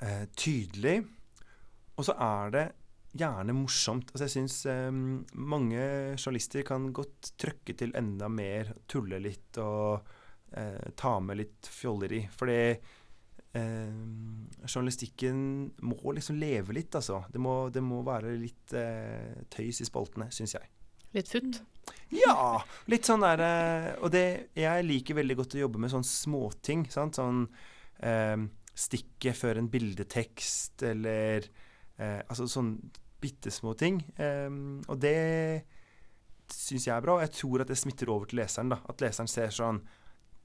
[0.00, 1.02] eh, tydelig,
[1.96, 2.66] og så er det
[3.18, 4.10] gjerne morsomt.
[4.12, 4.88] Altså jeg syns eh,
[5.36, 5.82] mange
[6.16, 10.00] journalister kan godt trøkke til enda mer, tulle litt og
[10.56, 12.22] eh, ta med litt fjolleri.
[12.32, 13.98] Fordi eh,
[14.64, 15.42] journalistikken
[15.84, 17.22] må liksom leve litt, altså.
[17.32, 20.72] Det må, det må være litt eh, tøys i spaltene, syns jeg.
[21.12, 21.60] Litt futt.
[22.12, 22.62] Ja!
[22.92, 24.24] Litt sånn der eh, Og det
[24.58, 26.84] Jeg liker veldig godt å jobbe med sånne småting.
[26.92, 27.18] Sant?
[27.20, 27.46] Sånn
[28.04, 28.36] eh,
[28.72, 31.48] stikket før en bildetekst, eller
[31.98, 32.76] eh, Altså sånn
[33.22, 34.00] bitte små ting.
[34.18, 34.50] Eh,
[34.90, 35.16] og det
[36.52, 37.16] syns jeg er bra.
[37.16, 38.72] og Jeg tror at det smitter over til leseren.
[38.74, 39.82] da At leseren ser sånn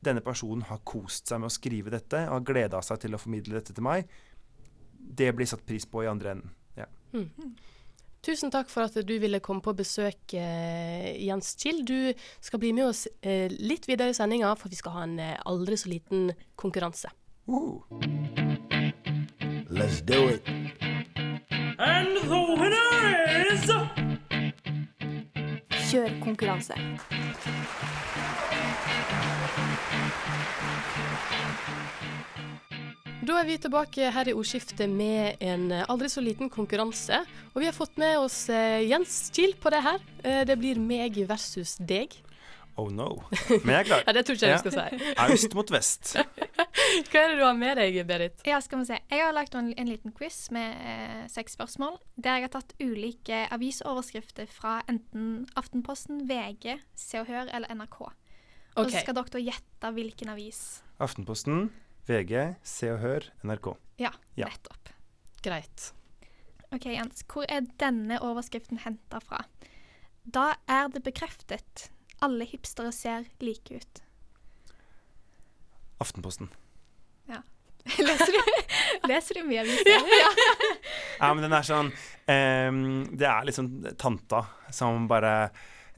[0.04, 3.19] denne personen har kost seg med å skrive dette og har gleda seg til å
[3.21, 4.06] formidle dette til meg,
[4.93, 6.52] det blir satt pris på i andre enden.
[6.78, 6.86] Ja.
[7.15, 7.56] Mm.
[8.28, 11.86] Tusen takk for at du ville komme på besøk, eh, Jens Kiel.
[11.88, 12.12] Du
[12.44, 15.38] skal bli med oss eh, litt videre i sendinga, for vi skal ha en eh,
[15.48, 17.08] aldri så liten konkurranse.
[17.48, 17.80] Uh.
[19.72, 20.44] Let's do it.
[25.88, 26.76] Kjør konkurranse.
[33.28, 37.18] Da er vi tilbake her i ordskiftet med en aldri så liten konkurranse.
[37.52, 39.98] Og vi har fått med oss eh, Jens Kiel på det her.
[40.24, 42.13] Eh, det blir meg versus deg.
[42.80, 43.10] Oh no.
[43.66, 44.04] Men jeg er klar.
[44.08, 45.10] Ja, det tror ikke jeg vi skal si.
[45.34, 46.12] Øst mot vest.
[47.10, 48.46] Hva er det du har med deg, Berit?
[48.48, 49.00] Ja, skal vi se.
[49.12, 51.98] Jeg har lagt en, en liten quiz med eh, seks spørsmål.
[52.16, 58.00] Der jeg har tatt ulike avisoverskrifter fra enten Aftenposten, VG, Se og Hør eller NRK.
[58.78, 60.62] Og så skal dere gjette hvilken avis.
[61.04, 61.68] Aftenposten,
[62.08, 63.74] VG, Se og Hør, NRK.
[64.00, 64.48] Ja, Ja.
[64.48, 64.89] nettopp.
[65.43, 65.91] Greit.
[66.72, 67.24] OK, Jens.
[67.28, 69.41] Hvor er denne overskriften henta fra?
[70.26, 71.89] Da er det bekreftet.
[72.22, 74.02] Alle hipstere ser like ut.
[76.00, 76.50] Aftenposten.
[78.04, 78.39] Leser du,
[79.08, 79.88] leser du mye aviser?
[80.20, 80.32] Ja.
[81.22, 81.88] Ja, men den er sånn
[82.28, 82.80] um,
[83.15, 84.41] Det er liksom tanta
[84.76, 85.32] som bare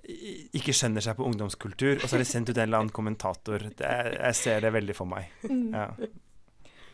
[0.03, 3.69] ikke skjønner seg på ungdomskultur, og så har de sendt ut en eller annen kommentator.
[3.77, 5.29] Det, jeg ser det veldig for meg.
[5.43, 5.73] Mm.
[5.73, 5.87] Ja.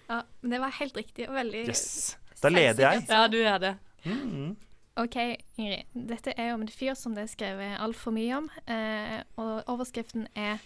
[0.09, 2.15] ja, men det var helt riktig og veldig Yes.
[2.41, 3.05] Da leder jeg.
[3.09, 3.73] Ja, du er det.
[4.05, 4.55] Mm.
[5.01, 5.15] OK,
[5.59, 5.87] Ingrid.
[6.07, 8.49] Dette er om en fyr som det er skrevet altfor mye om.
[8.71, 10.63] Eh, og overskriften er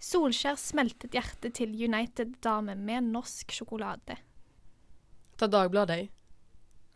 [0.00, 4.18] 'Solskjær smeltet hjertet til United-dame med norsk sjokolade'
[5.36, 6.08] Ta Dagbladet.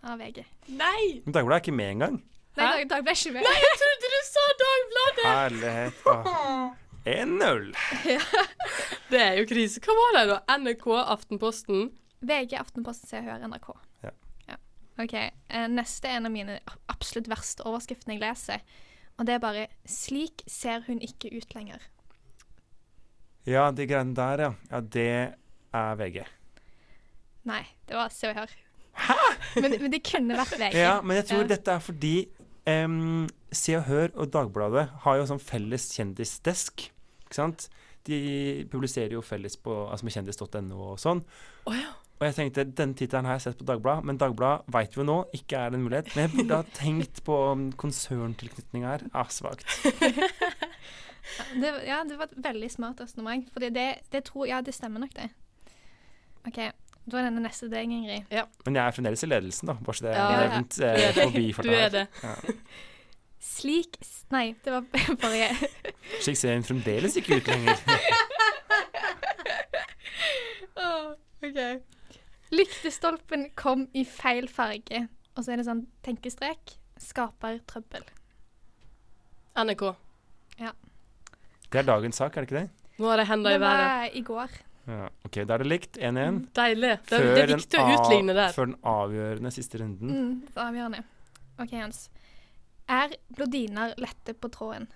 [0.03, 0.45] av VG.
[0.69, 1.21] Nei!
[1.25, 2.23] Men Dagbladet er ikke med engang.
[2.59, 3.45] Nei, Dag, Dag ble ikke med.
[3.47, 5.27] Nei, jeg trodde du sa Dagbladet!
[5.31, 6.01] Herlighet.
[6.11, 6.71] Åh.
[7.11, 7.71] 1-0.
[9.11, 9.81] Det er jo krise.
[9.85, 10.39] Hva var det, da?
[10.61, 11.87] NRK, Aftenposten?
[12.21, 13.71] VG, Aftenposten, Se og Hør, NRK.
[14.05, 14.13] Ja.
[15.01, 15.15] OK.
[15.17, 16.59] Eh, neste er en av mine
[16.93, 18.61] absolutt verste overskriftene jeg leser.
[19.17, 21.81] Og det er bare 'Slik ser hun ikke ut lenger'.
[23.49, 24.51] Ja, de greiene der, ja.
[24.71, 25.07] Ja, det
[25.73, 26.27] er VG.
[27.49, 28.53] Nei, det var Se og Hør.
[29.57, 30.75] Men, men det kunne vært VG.
[30.77, 31.47] Ja, men jeg tror Ja.
[31.55, 32.29] dette er fordi
[32.69, 36.89] em, Se og Hør og Dagbladet har jo sånn felles kjendisdesk.
[37.25, 37.69] Ikke sant?
[38.09, 38.19] De
[38.73, 41.25] publiserer jo felles på altså med kjendis.no og sånn.
[41.69, 41.93] Oh, ja.
[42.21, 45.07] Og jeg tenkte, denne tittelen har jeg sett på Dagbladet, men Dagbladet vet vi jo
[45.09, 46.11] nå ikke er en mulighet.
[46.13, 49.07] Men jeg burde ha tenkt på um, konserntilknytning her.
[49.17, 49.65] Ah, svakt.
[51.61, 53.49] Ja, det var et veldig smart resonnement.
[53.53, 55.29] For det, det tror Ja, det stemmer nok, det.
[56.49, 56.59] OK.
[57.11, 58.29] Da er denne neste deg, Ingrid.
[58.67, 59.75] Men jeg er fremdeles i ledelsen, da.
[59.87, 60.49] Bare så det Ja, er ja.
[60.55, 61.25] nevnt Du eh, det.
[61.25, 62.07] forbi Du er det.
[62.23, 62.35] Ja.
[63.51, 63.97] Slik
[64.31, 64.85] Nei, det var
[65.25, 65.71] bare jeg.
[66.23, 67.81] Slik ser hun fremdeles ikke ut lenger.
[71.43, 71.61] OK.
[72.55, 75.05] Lyktestolpen kom i feil farge.
[75.37, 76.77] Og så er det sånn tenkestrek.
[77.01, 78.05] Skaper trøbbel.
[79.59, 79.85] NRK.
[81.71, 82.69] Det er dagens sak, er det ikke det?
[83.01, 83.81] Nå har det henda i Det var
[84.19, 84.57] i går.
[84.91, 85.09] Ja.
[85.27, 85.99] OK, da er det likt.
[85.99, 86.41] 1-1.
[86.57, 86.95] Deilig.
[87.07, 88.55] Det, det er viktig å utligne der.
[88.57, 90.15] Før den avgjørende siste runden.
[90.15, 91.03] Mm, det er avgjørende.
[91.61, 92.01] OK, Jens.
[92.91, 94.89] Er blodiner lette på tråden?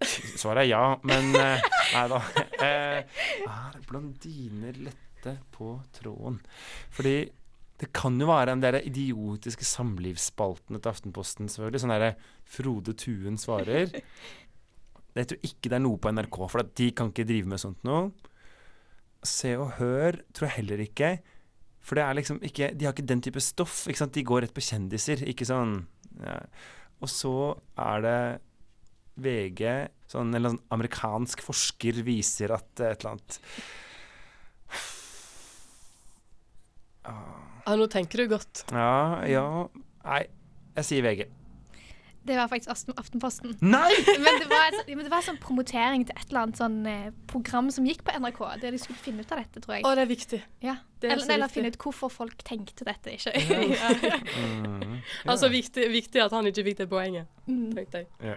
[0.00, 2.20] Svaret er ja, men uh, Nei da.
[2.62, 6.38] Uh, er blondiner lette på tråden?
[6.96, 7.16] Fordi
[7.80, 11.82] det kan jo være den der idiotiske samlivsspaltene til Aftenposten, selvfølgelig.
[11.84, 12.14] Sånn derre
[12.48, 13.92] Frode Tuen svarer.
[15.16, 17.60] Jeg tror ikke det er noe på NRK, for at de kan ikke drive med
[17.60, 18.10] sånt noe.
[19.26, 21.10] Se og Hør tror jeg heller ikke.
[21.80, 23.86] For det er liksom ikke De har ikke den type stoff.
[23.88, 24.14] ikke sant?
[24.16, 25.82] De går rett på kjendiser, ikke sånn
[26.20, 26.38] ja.
[27.00, 27.32] Og så
[27.80, 28.18] er det
[29.20, 29.62] VG
[30.10, 33.40] sånn, En eller annen amerikansk forsker viser at et eller annet
[37.08, 38.64] Ah, Ja, nå tenker du godt.
[38.72, 39.44] Ja, ja
[40.04, 40.22] Nei,
[40.76, 41.26] jeg sier VG.
[42.30, 43.56] Det var faktisk Aftenposten.
[43.60, 43.90] Nei!
[44.24, 47.08] Men det var, et- men det var sånn promotering til et eller annet sånn eh,
[47.30, 49.84] program som gikk på NRK, der de skulle finne ut av dette, tror jeg.
[49.88, 50.40] Å, det er viktig.
[50.62, 50.76] Ja.
[51.02, 51.56] det er Eller, eller viktig.
[51.58, 53.34] finne ut hvorfor folk tenkte dette, ikke
[54.40, 57.70] Mm, Altså viktig, viktig at han ikke fikk det poenget, mm.
[57.76, 58.08] tenkte jeg.
[58.22, 58.36] ja.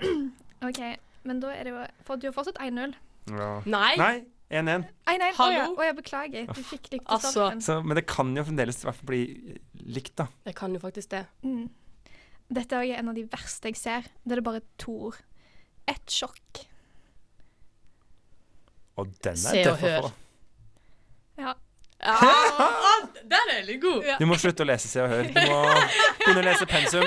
[0.67, 0.82] OK,
[1.27, 2.93] men da er det jo For du har fortsatt 1-0.
[3.36, 3.49] ja.
[3.69, 3.91] Nei!
[3.99, 4.13] Nei,
[4.53, 4.88] 1-1.
[5.08, 5.77] Nei, nei, å ja, Hallo?
[5.82, 6.49] å ja, beklager.
[6.53, 7.49] Du fikk likt Altså.
[7.62, 9.21] Så- Men det kan jo fremdeles i hvert fall bli
[9.86, 10.27] likt, da.
[10.45, 11.23] Det kan jo faktisk det.
[11.43, 11.69] Mm.
[12.54, 14.08] Dette er en av de verste jeg ser.
[14.24, 15.20] Det er bare to ord.
[15.89, 16.63] Et sjokk.
[19.02, 20.10] Og den Se er og tøff å hør.
[21.42, 21.54] Ja.
[22.04, 24.08] Ah, den er veldig god!
[24.20, 25.30] Du må slutte å lese Se og Hør.
[25.32, 25.60] Du må
[26.20, 27.06] begynne å lese pensum.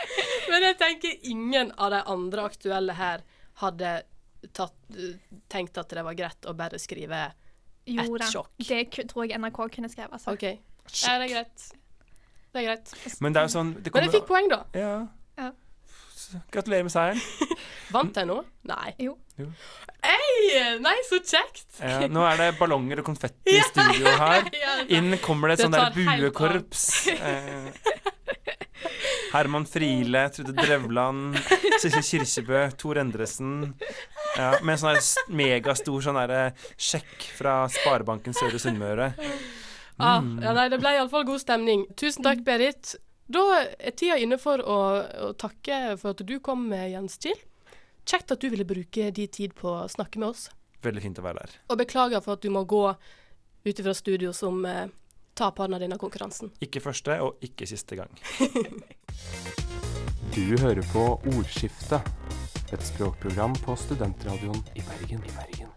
[0.50, 3.24] Men jeg tenker ingen av de andre aktuelle her
[3.60, 3.90] hadde
[4.56, 4.78] tatt,
[5.52, 7.26] tenkt at det var greit å bare skrive
[7.88, 8.30] Jo da.
[8.32, 8.54] sjokk?
[8.64, 8.80] Det
[9.12, 10.16] tror jeg NRK kunne skrevet.
[10.16, 10.32] Altså.
[10.32, 10.46] OK.
[11.04, 11.68] Er det greit.
[12.52, 12.92] Det er greit.
[13.20, 14.60] Men det er jo sånn det Men kommer, jeg fikk poeng, da.
[14.76, 14.92] Ja.
[15.38, 15.50] Ja.
[16.52, 17.20] Gratulerer med seieren.
[17.94, 18.38] Vant jeg nå?
[18.68, 18.92] Nei.
[19.00, 19.14] Jo.
[19.40, 19.48] jo.
[20.04, 20.78] Hei!
[20.84, 21.66] Nei, så kjekt!
[21.80, 24.48] Ja, nå er det ballonger og konfetti i studio her.
[24.96, 26.84] Inn kommer det Det sånn der buekorps.
[27.16, 27.70] Eh,
[29.32, 31.36] Herman Friele, Trude Drevland,
[31.80, 33.74] Sissel Kirkebø, Tor Endresen.
[34.36, 39.12] Ja, med en sånn megastor sånn der sjekk fra Sparebanken Søre Sunnmøre.
[39.98, 40.40] Ah, Mm.
[40.42, 41.86] ja, nei, det ble iallfall god stemning.
[41.96, 42.94] Tusen takk, Berit.
[43.28, 43.42] Da
[43.78, 44.76] er tida inne for å,
[45.28, 47.36] å takke for at du kom, med Jens Kiel.
[48.08, 50.46] Kjekt at du ville bruke din tid på å snakke med oss.
[50.82, 51.56] Veldig fint å være der.
[51.68, 52.84] Og beklager for at du må gå
[53.66, 54.86] ut fra studio som eh,
[55.36, 56.52] taperen av denne konkurransen.
[56.64, 58.08] Ikke første og ikke siste gang.
[60.38, 62.06] Du hører på Ordskiftet,
[62.70, 65.24] et språkprogram på studentradioen i Bergen.
[65.26, 65.72] I Bergen.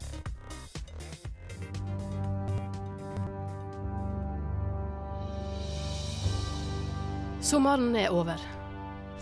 [7.42, 8.38] Sommeren er over.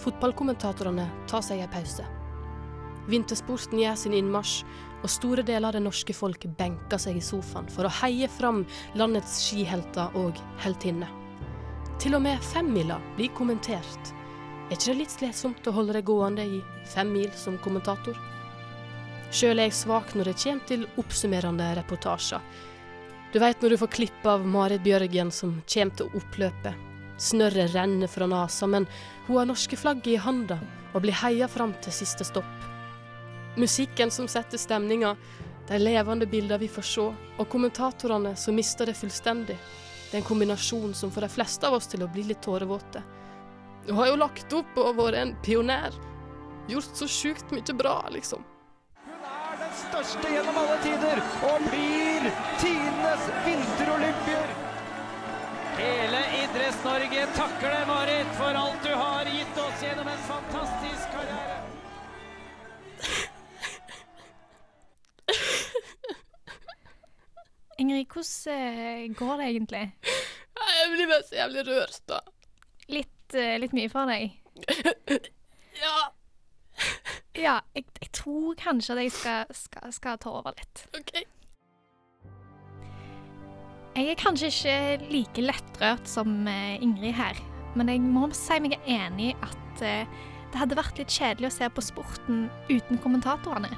[0.04, 2.04] Fotballkommentatorene tar seg en pause.
[3.08, 4.66] Vintersporten gjør sin innmarsj,
[5.00, 8.66] og store deler av det norske folk benker seg i sofaen for å heie fram
[9.00, 11.08] landets skihelter og heltinner.
[12.04, 14.12] Til og med femmila blir kommentert.
[14.68, 16.60] Er ikke det litt slitsomt å holde det gående i
[16.92, 18.20] fem mil som kommentator?
[19.32, 22.44] Sjøl er jeg svak når det kommer til oppsummerende reportasjer.
[23.32, 26.89] Du veit når du får klipp av Marit Bjørgen som kommer til oppløpet.
[27.20, 28.88] Snørret renner fra nesa, men
[29.28, 30.60] hun har norske flagget i handa
[30.94, 32.68] og blir heia fram til siste stopp.
[33.60, 35.16] Musikken som setter stemninga,
[35.68, 39.58] de levende bildene vi får se, og kommentatorene som mister det fullstendig.
[40.10, 43.04] Det er en kombinasjon som får de fleste av oss til å bli litt tårevåte.
[43.86, 45.94] Hun har jo lagt opp og vært en pioner.
[46.70, 48.42] Gjort så sjukt mye bra, liksom.
[49.04, 52.32] Hun er den største gjennom alle tider og blir
[52.64, 54.69] tidenes vinterolympier.
[55.80, 61.58] Hele Idretts-Norge takker deg, Marit, for alt du har gitt oss gjennom en fantastisk karriere.
[67.80, 69.84] Ingrid, hvordan eh, går det egentlig?
[70.60, 72.20] Jeg blir bare så jævlig rørt, da.
[72.92, 74.36] Litt, eh, litt mye for deg?
[75.80, 76.10] Ja,
[77.40, 80.82] Ja, jeg, jeg tror kanskje at jeg skal, skal, skal ta over litt.
[80.98, 81.22] OK.
[83.98, 87.38] Jeg er kanskje ikke like lettrørt som eh, Ingrid her,
[87.76, 91.56] men jeg må si meg enig i at eh, det hadde vært litt kjedelig å
[91.56, 93.72] se på sporten uten kommentatorene.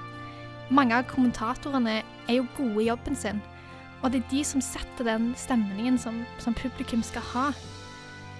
[0.71, 3.39] Mange av kommentatorene er jo gode i jobben sin,
[4.01, 7.45] og det er de som setter den stemningen som, som publikum skal ha.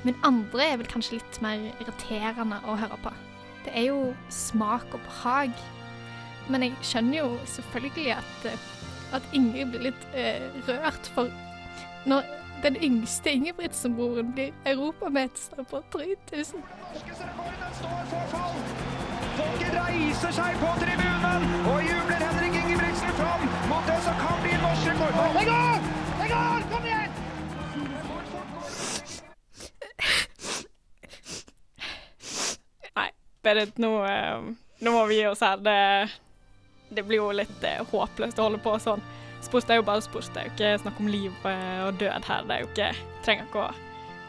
[0.04, 3.14] Men andre er vel kanskje litt mer irriterende å høre på.
[3.64, 5.56] Det er jo smak og behag.
[6.52, 8.68] Men jeg skjønner jo selvfølgelig at, eh,
[9.16, 11.30] at Ingrid blir litt eh, rørt, for
[12.06, 12.24] når
[12.64, 16.62] den yngste Ingebrigtsen-broren blir europamester på 3000
[16.94, 18.58] Norgesrekorden står for fall.
[19.38, 24.58] Folket reiser seg på tribunen og jubler Henrik Ingebrigtsen fram mot det som kan bli
[24.64, 25.14] norsk rekord.
[25.38, 25.78] Det går!
[26.22, 26.66] Det går!
[26.74, 27.18] Kom igjen!
[33.42, 33.94] Berit, nå,
[34.86, 35.58] nå må vi gi oss her.
[35.66, 35.80] Det,
[36.94, 39.02] det blir jo litt eh, håpløst å holde på sånn.
[39.42, 40.28] Sport er jo bare sport.
[40.34, 42.44] Det er jo ikke snakk om liv eh, og død her.
[42.48, 42.90] Det er jo ikke
[43.26, 43.72] Trenger ikke å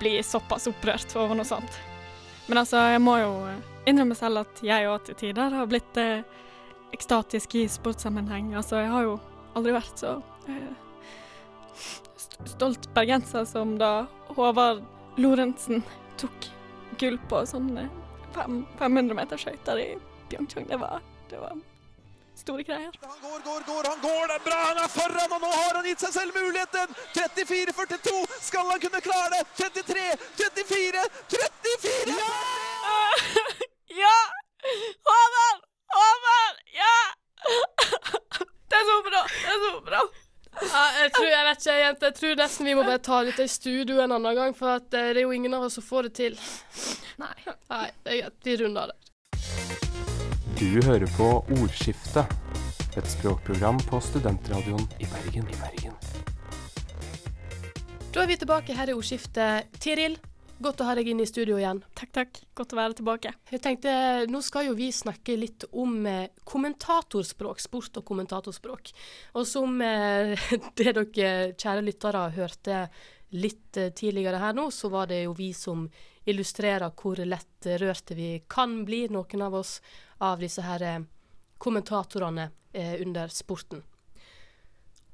[0.03, 1.77] bli såpass opprørt over noe sånt.
[2.48, 6.01] Men altså, jeg må jo eh, innrømme selv at jeg òg til tider har blitt
[6.01, 6.25] eh,
[6.92, 8.51] ekstatisk i sportssammenheng.
[8.59, 9.14] Altså, jeg har jo
[9.57, 10.16] aldri vært så
[10.48, 10.72] eh,
[11.77, 13.92] st- stolt bergenser som da
[14.37, 14.83] Håvard
[15.20, 15.83] Lorentzen
[16.20, 16.48] tok
[17.01, 17.92] gull på sånn eh,
[18.37, 19.88] 500 meter skøyter i
[20.31, 20.66] Pyeongchang.
[20.70, 21.57] Det var, det var
[22.42, 22.94] store greier.
[23.02, 25.78] Han går, går, går, han går, det er bra, han er foran, og nå har
[25.78, 26.96] han gitt seg selv muligheten!
[27.16, 28.16] 34-42,
[28.48, 29.42] skal han kunne klare det?
[29.61, 30.07] 33,
[30.42, 31.05] 34,
[31.37, 32.16] 34!
[32.16, 32.33] Ja!
[34.02, 34.16] ja!
[35.11, 35.62] Håvard!
[35.98, 36.64] Håvard!
[36.81, 36.96] Ja!
[38.72, 39.24] Det er så bra!
[39.28, 40.02] Det er så bra!
[40.60, 42.08] Ja, jeg tror, jeg vet ikke, jente.
[42.10, 44.92] Jeg tror nesten vi må bare ta litt i studio en annen gang, for at
[44.96, 46.37] eh, det er jo ingen av oss som får det til.
[47.23, 47.33] Nei.
[47.73, 48.38] Nei, det er greit.
[48.44, 49.92] Vi runder det.
[50.63, 51.25] Du hører på
[51.56, 52.31] Ordskiftet,
[52.94, 55.48] et språkprogram på studentradioen i Bergen.
[55.50, 55.96] I Bergen.
[58.15, 59.73] Da er vi tilbake her i ordskiftet.
[59.83, 60.15] Tiril,
[60.63, 61.81] godt å ha deg inn i studio igjen.
[61.98, 62.38] Takk, takk.
[62.54, 63.33] Godt å være tilbake.
[63.50, 63.96] Jeg tenkte,
[64.31, 68.94] Nå skal jo vi snakke litt om eh, kommentatorspråk, sport og kommentatorspråk.
[69.42, 70.38] Og som eh,
[70.79, 72.85] det dere kjære lyttere hørte
[73.35, 75.88] litt eh, tidligere her nå, så var det jo vi som
[76.25, 79.81] illustrerer hvor lett rørte vi kan bli, noen av oss,
[80.23, 81.00] av disse her eh,
[81.58, 83.83] kommentatorene eh, under sporten.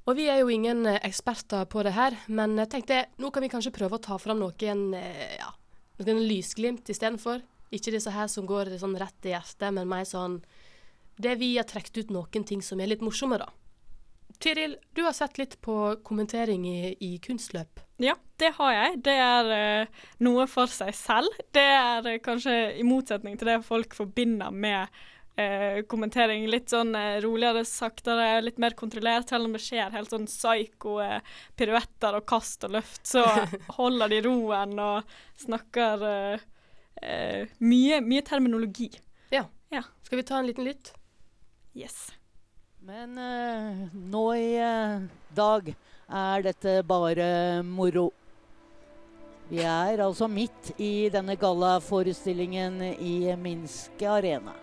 [0.09, 3.45] Og vi er jo ingen eh, eksperter på det her, men jeg tenkte nå kan
[3.45, 5.53] vi kanskje prøve å ta fram noen, ja,
[6.01, 7.41] noen lysglimt istedenfor.
[7.73, 10.41] Ikke disse her som går sånn rett i hjertet, men mer sånn
[11.19, 13.49] Det vi har trukket ut noen ting som er litt morsomme, da.
[14.39, 17.81] Tiril, du har sett litt på kommentering i, i kunstløp.
[17.99, 18.99] Ja, det har jeg.
[19.03, 21.33] Det er uh, noe for seg selv.
[21.51, 24.87] Det er uh, kanskje i motsetning til det folk forbinder med
[25.35, 26.45] uh, kommentering.
[26.47, 29.27] Litt sånn roligere, saktere, litt mer kontrollert.
[29.27, 30.95] Selv om det skjer helt sånn psyko
[31.59, 33.25] piruetter og kast og løft, så
[33.81, 36.07] holder de roen og snakker
[37.59, 38.89] mye, mye terminologi.
[39.35, 39.45] Ja.
[39.71, 39.83] Ja.
[40.07, 40.93] Skal vi ta en liten lytt?
[41.75, 42.09] Yes.
[42.79, 45.01] Men eh, nå i eh,
[45.35, 45.73] dag
[46.09, 47.27] er dette bare
[47.63, 48.09] moro.
[49.49, 54.55] Vi er altså midt i denne gallaforestillingen i Minsk Arena.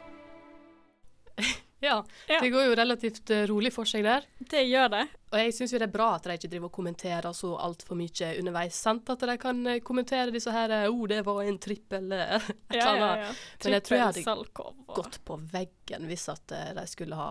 [1.80, 2.04] Ja.
[2.26, 2.38] Ja.
[2.40, 4.24] Det går jo relativt eh, rolig for seg der.
[4.38, 5.02] Det gjør det.
[5.28, 7.98] Og jeg syns jo det er bra at de ikke driver og kommenterer så altfor
[8.00, 8.78] mye underveis.
[8.80, 9.10] sant?
[9.12, 12.78] At de kan eh, kommentere disse her Å, oh, det var en trippel' eller et
[12.78, 13.26] Ja, eller ja, annet.
[13.28, 13.34] ja.
[13.66, 14.48] Men jeg tror jeg hadde
[14.96, 17.28] Gått på veggen hvis at eh, de skulle ha,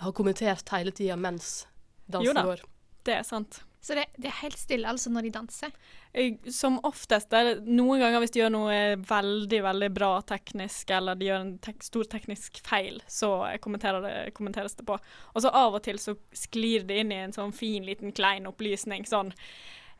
[0.00, 1.66] ha kommentert hele tida mens
[2.10, 2.44] Jo da.
[2.46, 2.62] går.
[3.06, 3.62] Det er sant.
[3.80, 5.70] Så det, det er helt stille altså når de danser.
[6.52, 8.76] Som oftest er noen ganger hvis de gjør noe
[9.08, 13.32] veldig veldig bra teknisk, eller de gjør en tek stor teknisk feil, så
[13.64, 14.98] kommenterer det, kommenteres det på.
[15.32, 18.48] Og så av og til så sklir det inn i en sånn fin liten klein
[18.50, 19.32] opplysning sånn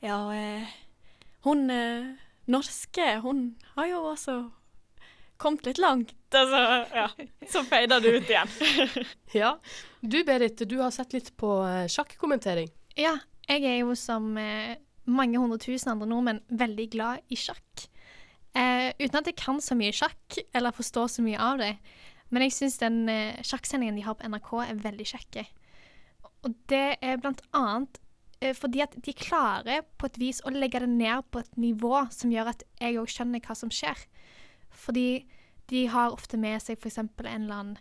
[0.04, 0.68] Ja, eh,
[1.46, 2.12] hun eh,
[2.52, 4.38] norske, hun har jo også
[5.40, 6.14] kommet litt langt.
[6.36, 6.60] Altså,
[6.94, 7.06] ja,
[7.50, 8.52] så fader det ut igjen.
[9.40, 9.54] Ja.
[10.00, 12.70] Du Berit, du har sett litt på eh, sjakkommentering.
[12.98, 13.16] Ja,
[13.48, 14.76] jeg er jo som eh,
[15.10, 17.86] mange hundre tusen andre nordmenn veldig glad i sjakk.
[18.56, 21.74] Eh, uten at jeg kan så mye sjakk, eller forstår så mye av det.
[22.30, 25.42] Men jeg syns den eh, sjakksendingen de har på NRK er veldig kjekk.
[26.46, 28.00] Og det er blant annet
[28.40, 32.06] eh, fordi at de klarer på et vis å legge det ned på et nivå
[32.14, 34.06] som gjør at jeg òg skjønner hva som skjer.
[34.70, 35.24] Fordi
[35.70, 36.98] de har ofte med seg f.eks.
[36.98, 37.76] en eller annen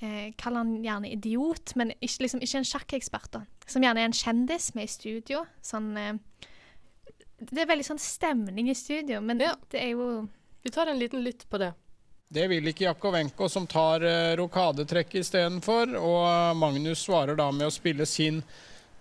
[0.00, 3.30] eh, Kall han gjerne idiot, men ikke, liksom, ikke en sjakkekspert.
[3.32, 3.44] da.
[3.66, 5.44] Som gjerne er en kjendis med i studio.
[5.62, 6.14] Sånn eh,
[7.38, 9.56] Det er veldig sånn stemning i studio, men Ja.
[9.70, 10.28] det er jo
[10.62, 11.72] Vi tar en liten lytt på det.
[12.28, 15.92] Det vil ikke Jakovenko, som tar eh, rokadetrekk istedenfor.
[15.94, 18.42] Og Magnus svarer da med å spille sin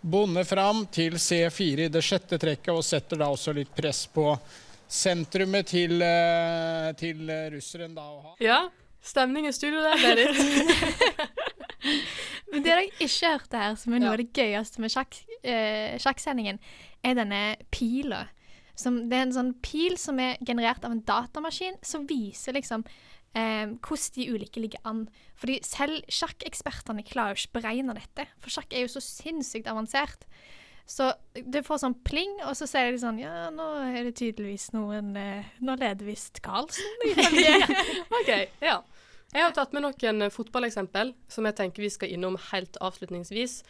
[0.02, 4.28] bonde fram til C4 i det sjette trekket, og setter da også litt press på
[4.88, 7.96] sentrumet til, eh, til russeren.
[7.96, 8.02] da.
[8.02, 8.36] å ha.
[8.44, 8.60] Ja,
[9.02, 10.36] stemning i studio der, Berit.
[12.52, 14.14] Men det jeg ikke hørte her, som er noe Ja.
[14.14, 16.60] av det gøyeste med sjakk, eh, sjakksendingen,
[17.04, 18.26] er denne pila.
[18.76, 22.84] Som, det er en sånn pil som er generert av en datamaskin, som viser liksom
[23.36, 25.06] eh, hvordan de ulike ligger an.
[25.36, 30.26] Fordi selv sjakkekspertene klarer jo ikke beregne dette, for sjakk er jo så sinnssykt avansert.
[30.86, 34.68] Så du får sånn pling, og så sier de sånn Ja, nå er det tydeligvis
[34.76, 37.56] noen eh, Nå leder visst Karlsen, ifølge
[38.20, 38.30] OK,
[38.62, 38.78] ja.
[39.34, 43.64] Jeg har tatt med noen eh, fotballeksempel som jeg tenker vi skal innom helt avslutningsvis.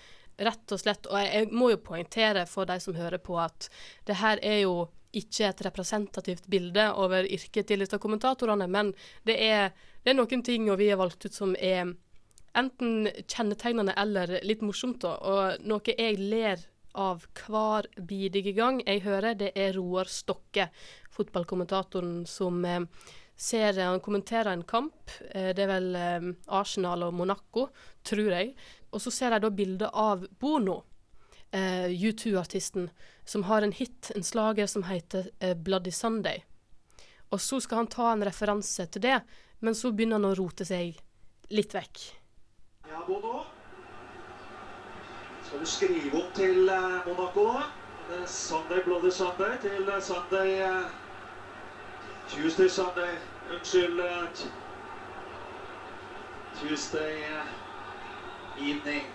[0.43, 3.69] Rett og slett, og jeg, jeg må jo poengtere for de som hører på at
[4.09, 4.75] det her er jo
[5.15, 8.91] ikke et representativt bilde over yrket til disse kommentatorene, men
[9.23, 9.71] det er,
[10.03, 11.95] det er noen ting vi har valgt ut som er
[12.55, 15.07] enten kjennetegnende eller litt morsomt.
[15.07, 16.59] Og noe jeg ler
[16.95, 20.69] av hver bidige gang jeg hører, det er Roar Stokke,
[21.13, 22.87] fotballkommentatoren som eh,
[23.35, 25.11] ser Han kommenterer en kamp.
[25.31, 27.69] Eh, det er vel eh, Arsenal og Monaco,
[28.03, 28.53] tror jeg.
[28.91, 30.83] Og så ser jeg da bilde av Bono,
[31.51, 32.89] eh, U2-artisten,
[33.25, 36.43] som har en hit, en slager som heter eh, Bloody Sunday.
[37.31, 39.19] Og så skal han ta en referanse til det,
[39.59, 40.95] men så begynner han å rote seg
[41.51, 42.07] litt vekk.
[42.87, 43.43] Ja, Bono.
[45.45, 47.45] Skal du skrive om til eh, Monaco?
[48.09, 50.85] Det er Sunday, Bloody Sunday til eh, Sunday eh,
[52.29, 53.13] Tuesday, Sunday
[53.53, 53.99] Unnskyld.
[53.99, 54.27] eh,
[56.59, 57.45] Tuesday eh,
[58.69, 59.05] evening.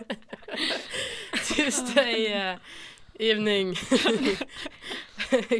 [1.48, 2.56] Tuesday eh,
[3.20, 3.74] evening.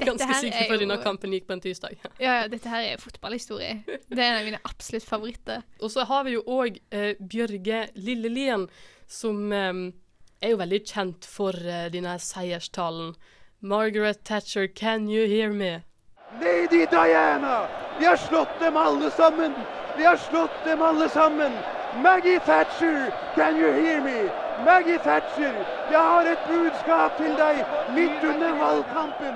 [0.04, 1.96] Ganske på at denne kampen gikk på en tirsdag.
[2.18, 3.82] Ja, ja, dette her er fotballhistorie.
[3.86, 5.62] Det er en av mine absolutt favoritter.
[5.80, 8.66] Og så har vi jo òg eh, Bjørge Lillelien,
[9.11, 9.74] som eh,
[10.40, 13.14] er jo veldig kjent for eh, denne seierstalen.
[13.61, 15.82] Margaret Thatcher, can you hear me?
[16.40, 17.68] Lady Diana!
[17.98, 19.52] Vi har slått dem alle sammen!
[19.96, 21.52] Vi har slått dem alle sammen!
[22.02, 24.30] Maggie Thatcher, can you hear me?
[24.64, 25.52] Maggie Thatcher,
[25.90, 27.64] jeg har et budskap til deg
[27.96, 29.34] midt under valgkampen!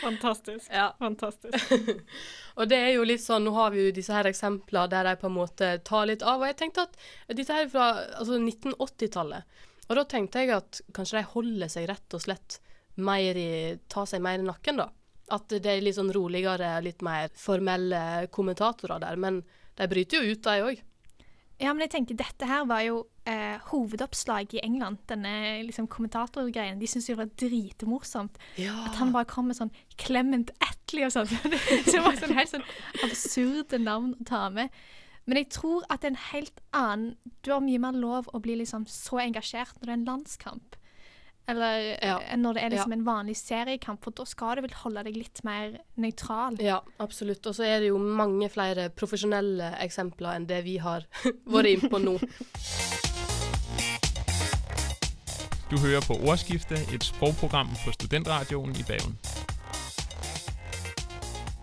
[0.00, 0.68] Fantastisk.
[0.72, 0.90] Ja.
[0.98, 1.74] Fantastisk.
[2.58, 5.16] og det er jo litt sånn, Nå har vi jo disse her eksempler der de
[5.20, 6.40] på en måte tar litt av.
[6.40, 6.96] Og jeg tenkte at
[7.28, 7.90] dette her er fra
[8.20, 9.60] altså 1980-tallet.
[9.90, 12.60] Og da tenkte jeg at kanskje de holder seg rett og slett
[13.00, 13.50] mer i
[13.90, 14.90] tar seg mer i nakken, da.
[15.34, 19.18] At det er litt sånn roligere, litt mer formelle kommentatorer der.
[19.18, 19.42] Men
[19.78, 20.84] de bryter jo ut, de òg.
[21.60, 26.80] Ja, men jeg tenker dette her var jo eh, hovedoppslag i England, denne liksom, kommentatorgreien.
[26.80, 28.40] De syntes det var dritmorsomt.
[28.56, 28.74] Ja.
[28.88, 31.28] At han bare kom med sånn Clement Attlee og sånn.
[31.90, 32.66] det var sånn helt sånn
[33.04, 34.72] absurde navn å ta med.
[35.28, 38.40] Men jeg tror at det er en helt annen Du har mye mer lov å
[38.42, 40.79] bli liksom så engasjert når det er en landskamp.
[41.48, 42.18] Eller Ja.
[42.36, 42.96] når det er liksom Ja.
[42.98, 46.60] en vanlig seriekamp, for da skal du vel holde deg litt mer nøytral.
[46.60, 47.44] Ja, absolutt.
[47.46, 51.02] Og så er det jo mange flere profesjonelle eksempler enn det vi har
[51.46, 52.18] vært inne på nå.
[55.70, 59.16] Du hører på Ordskiftet, et sprogprogram på Studentradioen i Bergen.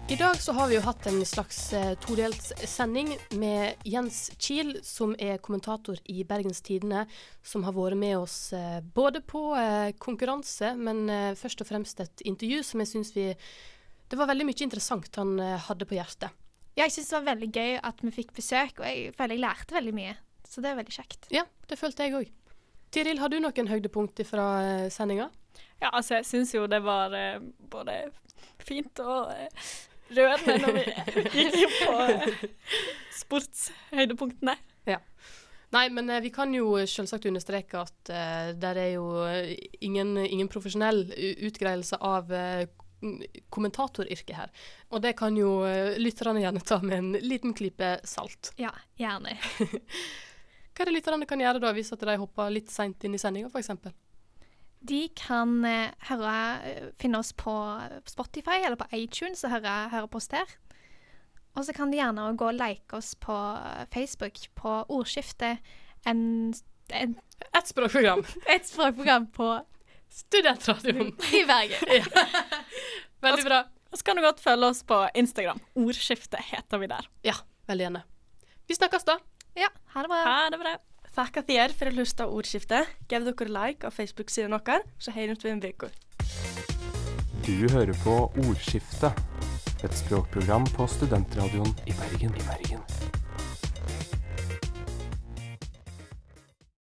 [0.09, 3.09] I dag så har vi jo hatt en slags todelssending todelt sending
[3.41, 7.01] med Jens Kiel, som er kommentator i Bergens Tidende,
[7.43, 11.99] som har vært med oss eh, både på eh, konkurranse, men eh, først og fremst
[11.99, 13.25] et intervju som jeg syns vi
[14.07, 16.31] Det var veldig mye interessant han eh, hadde på hjertet.
[16.77, 19.43] Ja, jeg syns det var veldig gøy at vi fikk besøk, og jeg føler jeg
[19.43, 20.13] lærte veldig mye.
[20.47, 21.27] Så det er veldig kjekt.
[21.35, 22.31] Ja, det følte jeg òg.
[22.95, 25.27] Tiril, har du noen høydepunkt fra eh, sendinga?
[25.81, 27.99] Ja, altså, jeg syns jo det var eh, både
[28.63, 29.69] fint og eh,
[30.15, 30.83] rørende når vi
[31.51, 32.47] gikk på eh,
[33.17, 34.55] sportshøydepunktene.
[34.87, 35.01] Ja.
[35.75, 40.15] Nei, men eh, vi kan jo selvsagt understreke at uh, det er jo eh, ingen,
[40.23, 41.09] ingen profesjonell
[41.49, 42.63] utgreielse av uh,
[43.53, 44.53] kommentatoryrket her.
[44.95, 48.53] Og det kan jo uh, lytterne gjerne ta med en liten klype salt.
[48.61, 49.35] Ja, gjerne.
[50.77, 53.49] Hva er det lytterne kan gjøre da, hvis de hopper litt seint inn i sendinga,
[53.51, 53.73] f.eks.?
[54.87, 56.35] De kan eh, høre,
[56.69, 57.53] eh, finne oss på
[58.09, 60.57] Spotify eller på iTunes og høre, høre på oss der.
[61.57, 63.35] Og så kan de gjerne gå og like oss på
[63.93, 65.63] Facebook på ordskiftet
[66.05, 66.53] en,
[66.93, 67.15] en
[67.57, 68.21] Et språkprogram.
[68.53, 69.49] Et språkprogram på
[70.13, 72.05] Studentradioen i Bergen.
[73.25, 73.63] Veldig bra.
[73.91, 75.59] Og så kan du godt følge oss på Instagram.
[75.79, 77.09] Ordskiftet heter vi der.
[77.25, 77.33] Ja,
[77.67, 78.03] veldig gjerne.
[78.67, 79.17] Vi snakkes da.
[79.57, 80.21] Ja, ha det bra.
[80.27, 80.75] Ha det bra.
[81.17, 82.91] Takk at dere for å hlusta ordskiftet.
[83.09, 85.89] Giv dere like på Facebook-siden vår, så høres vi om en uke.
[87.47, 89.09] Du hører på Ordskifte,
[89.81, 92.37] et språkprogram på studentradioen i Bergen.
[92.37, 92.85] I Bergen.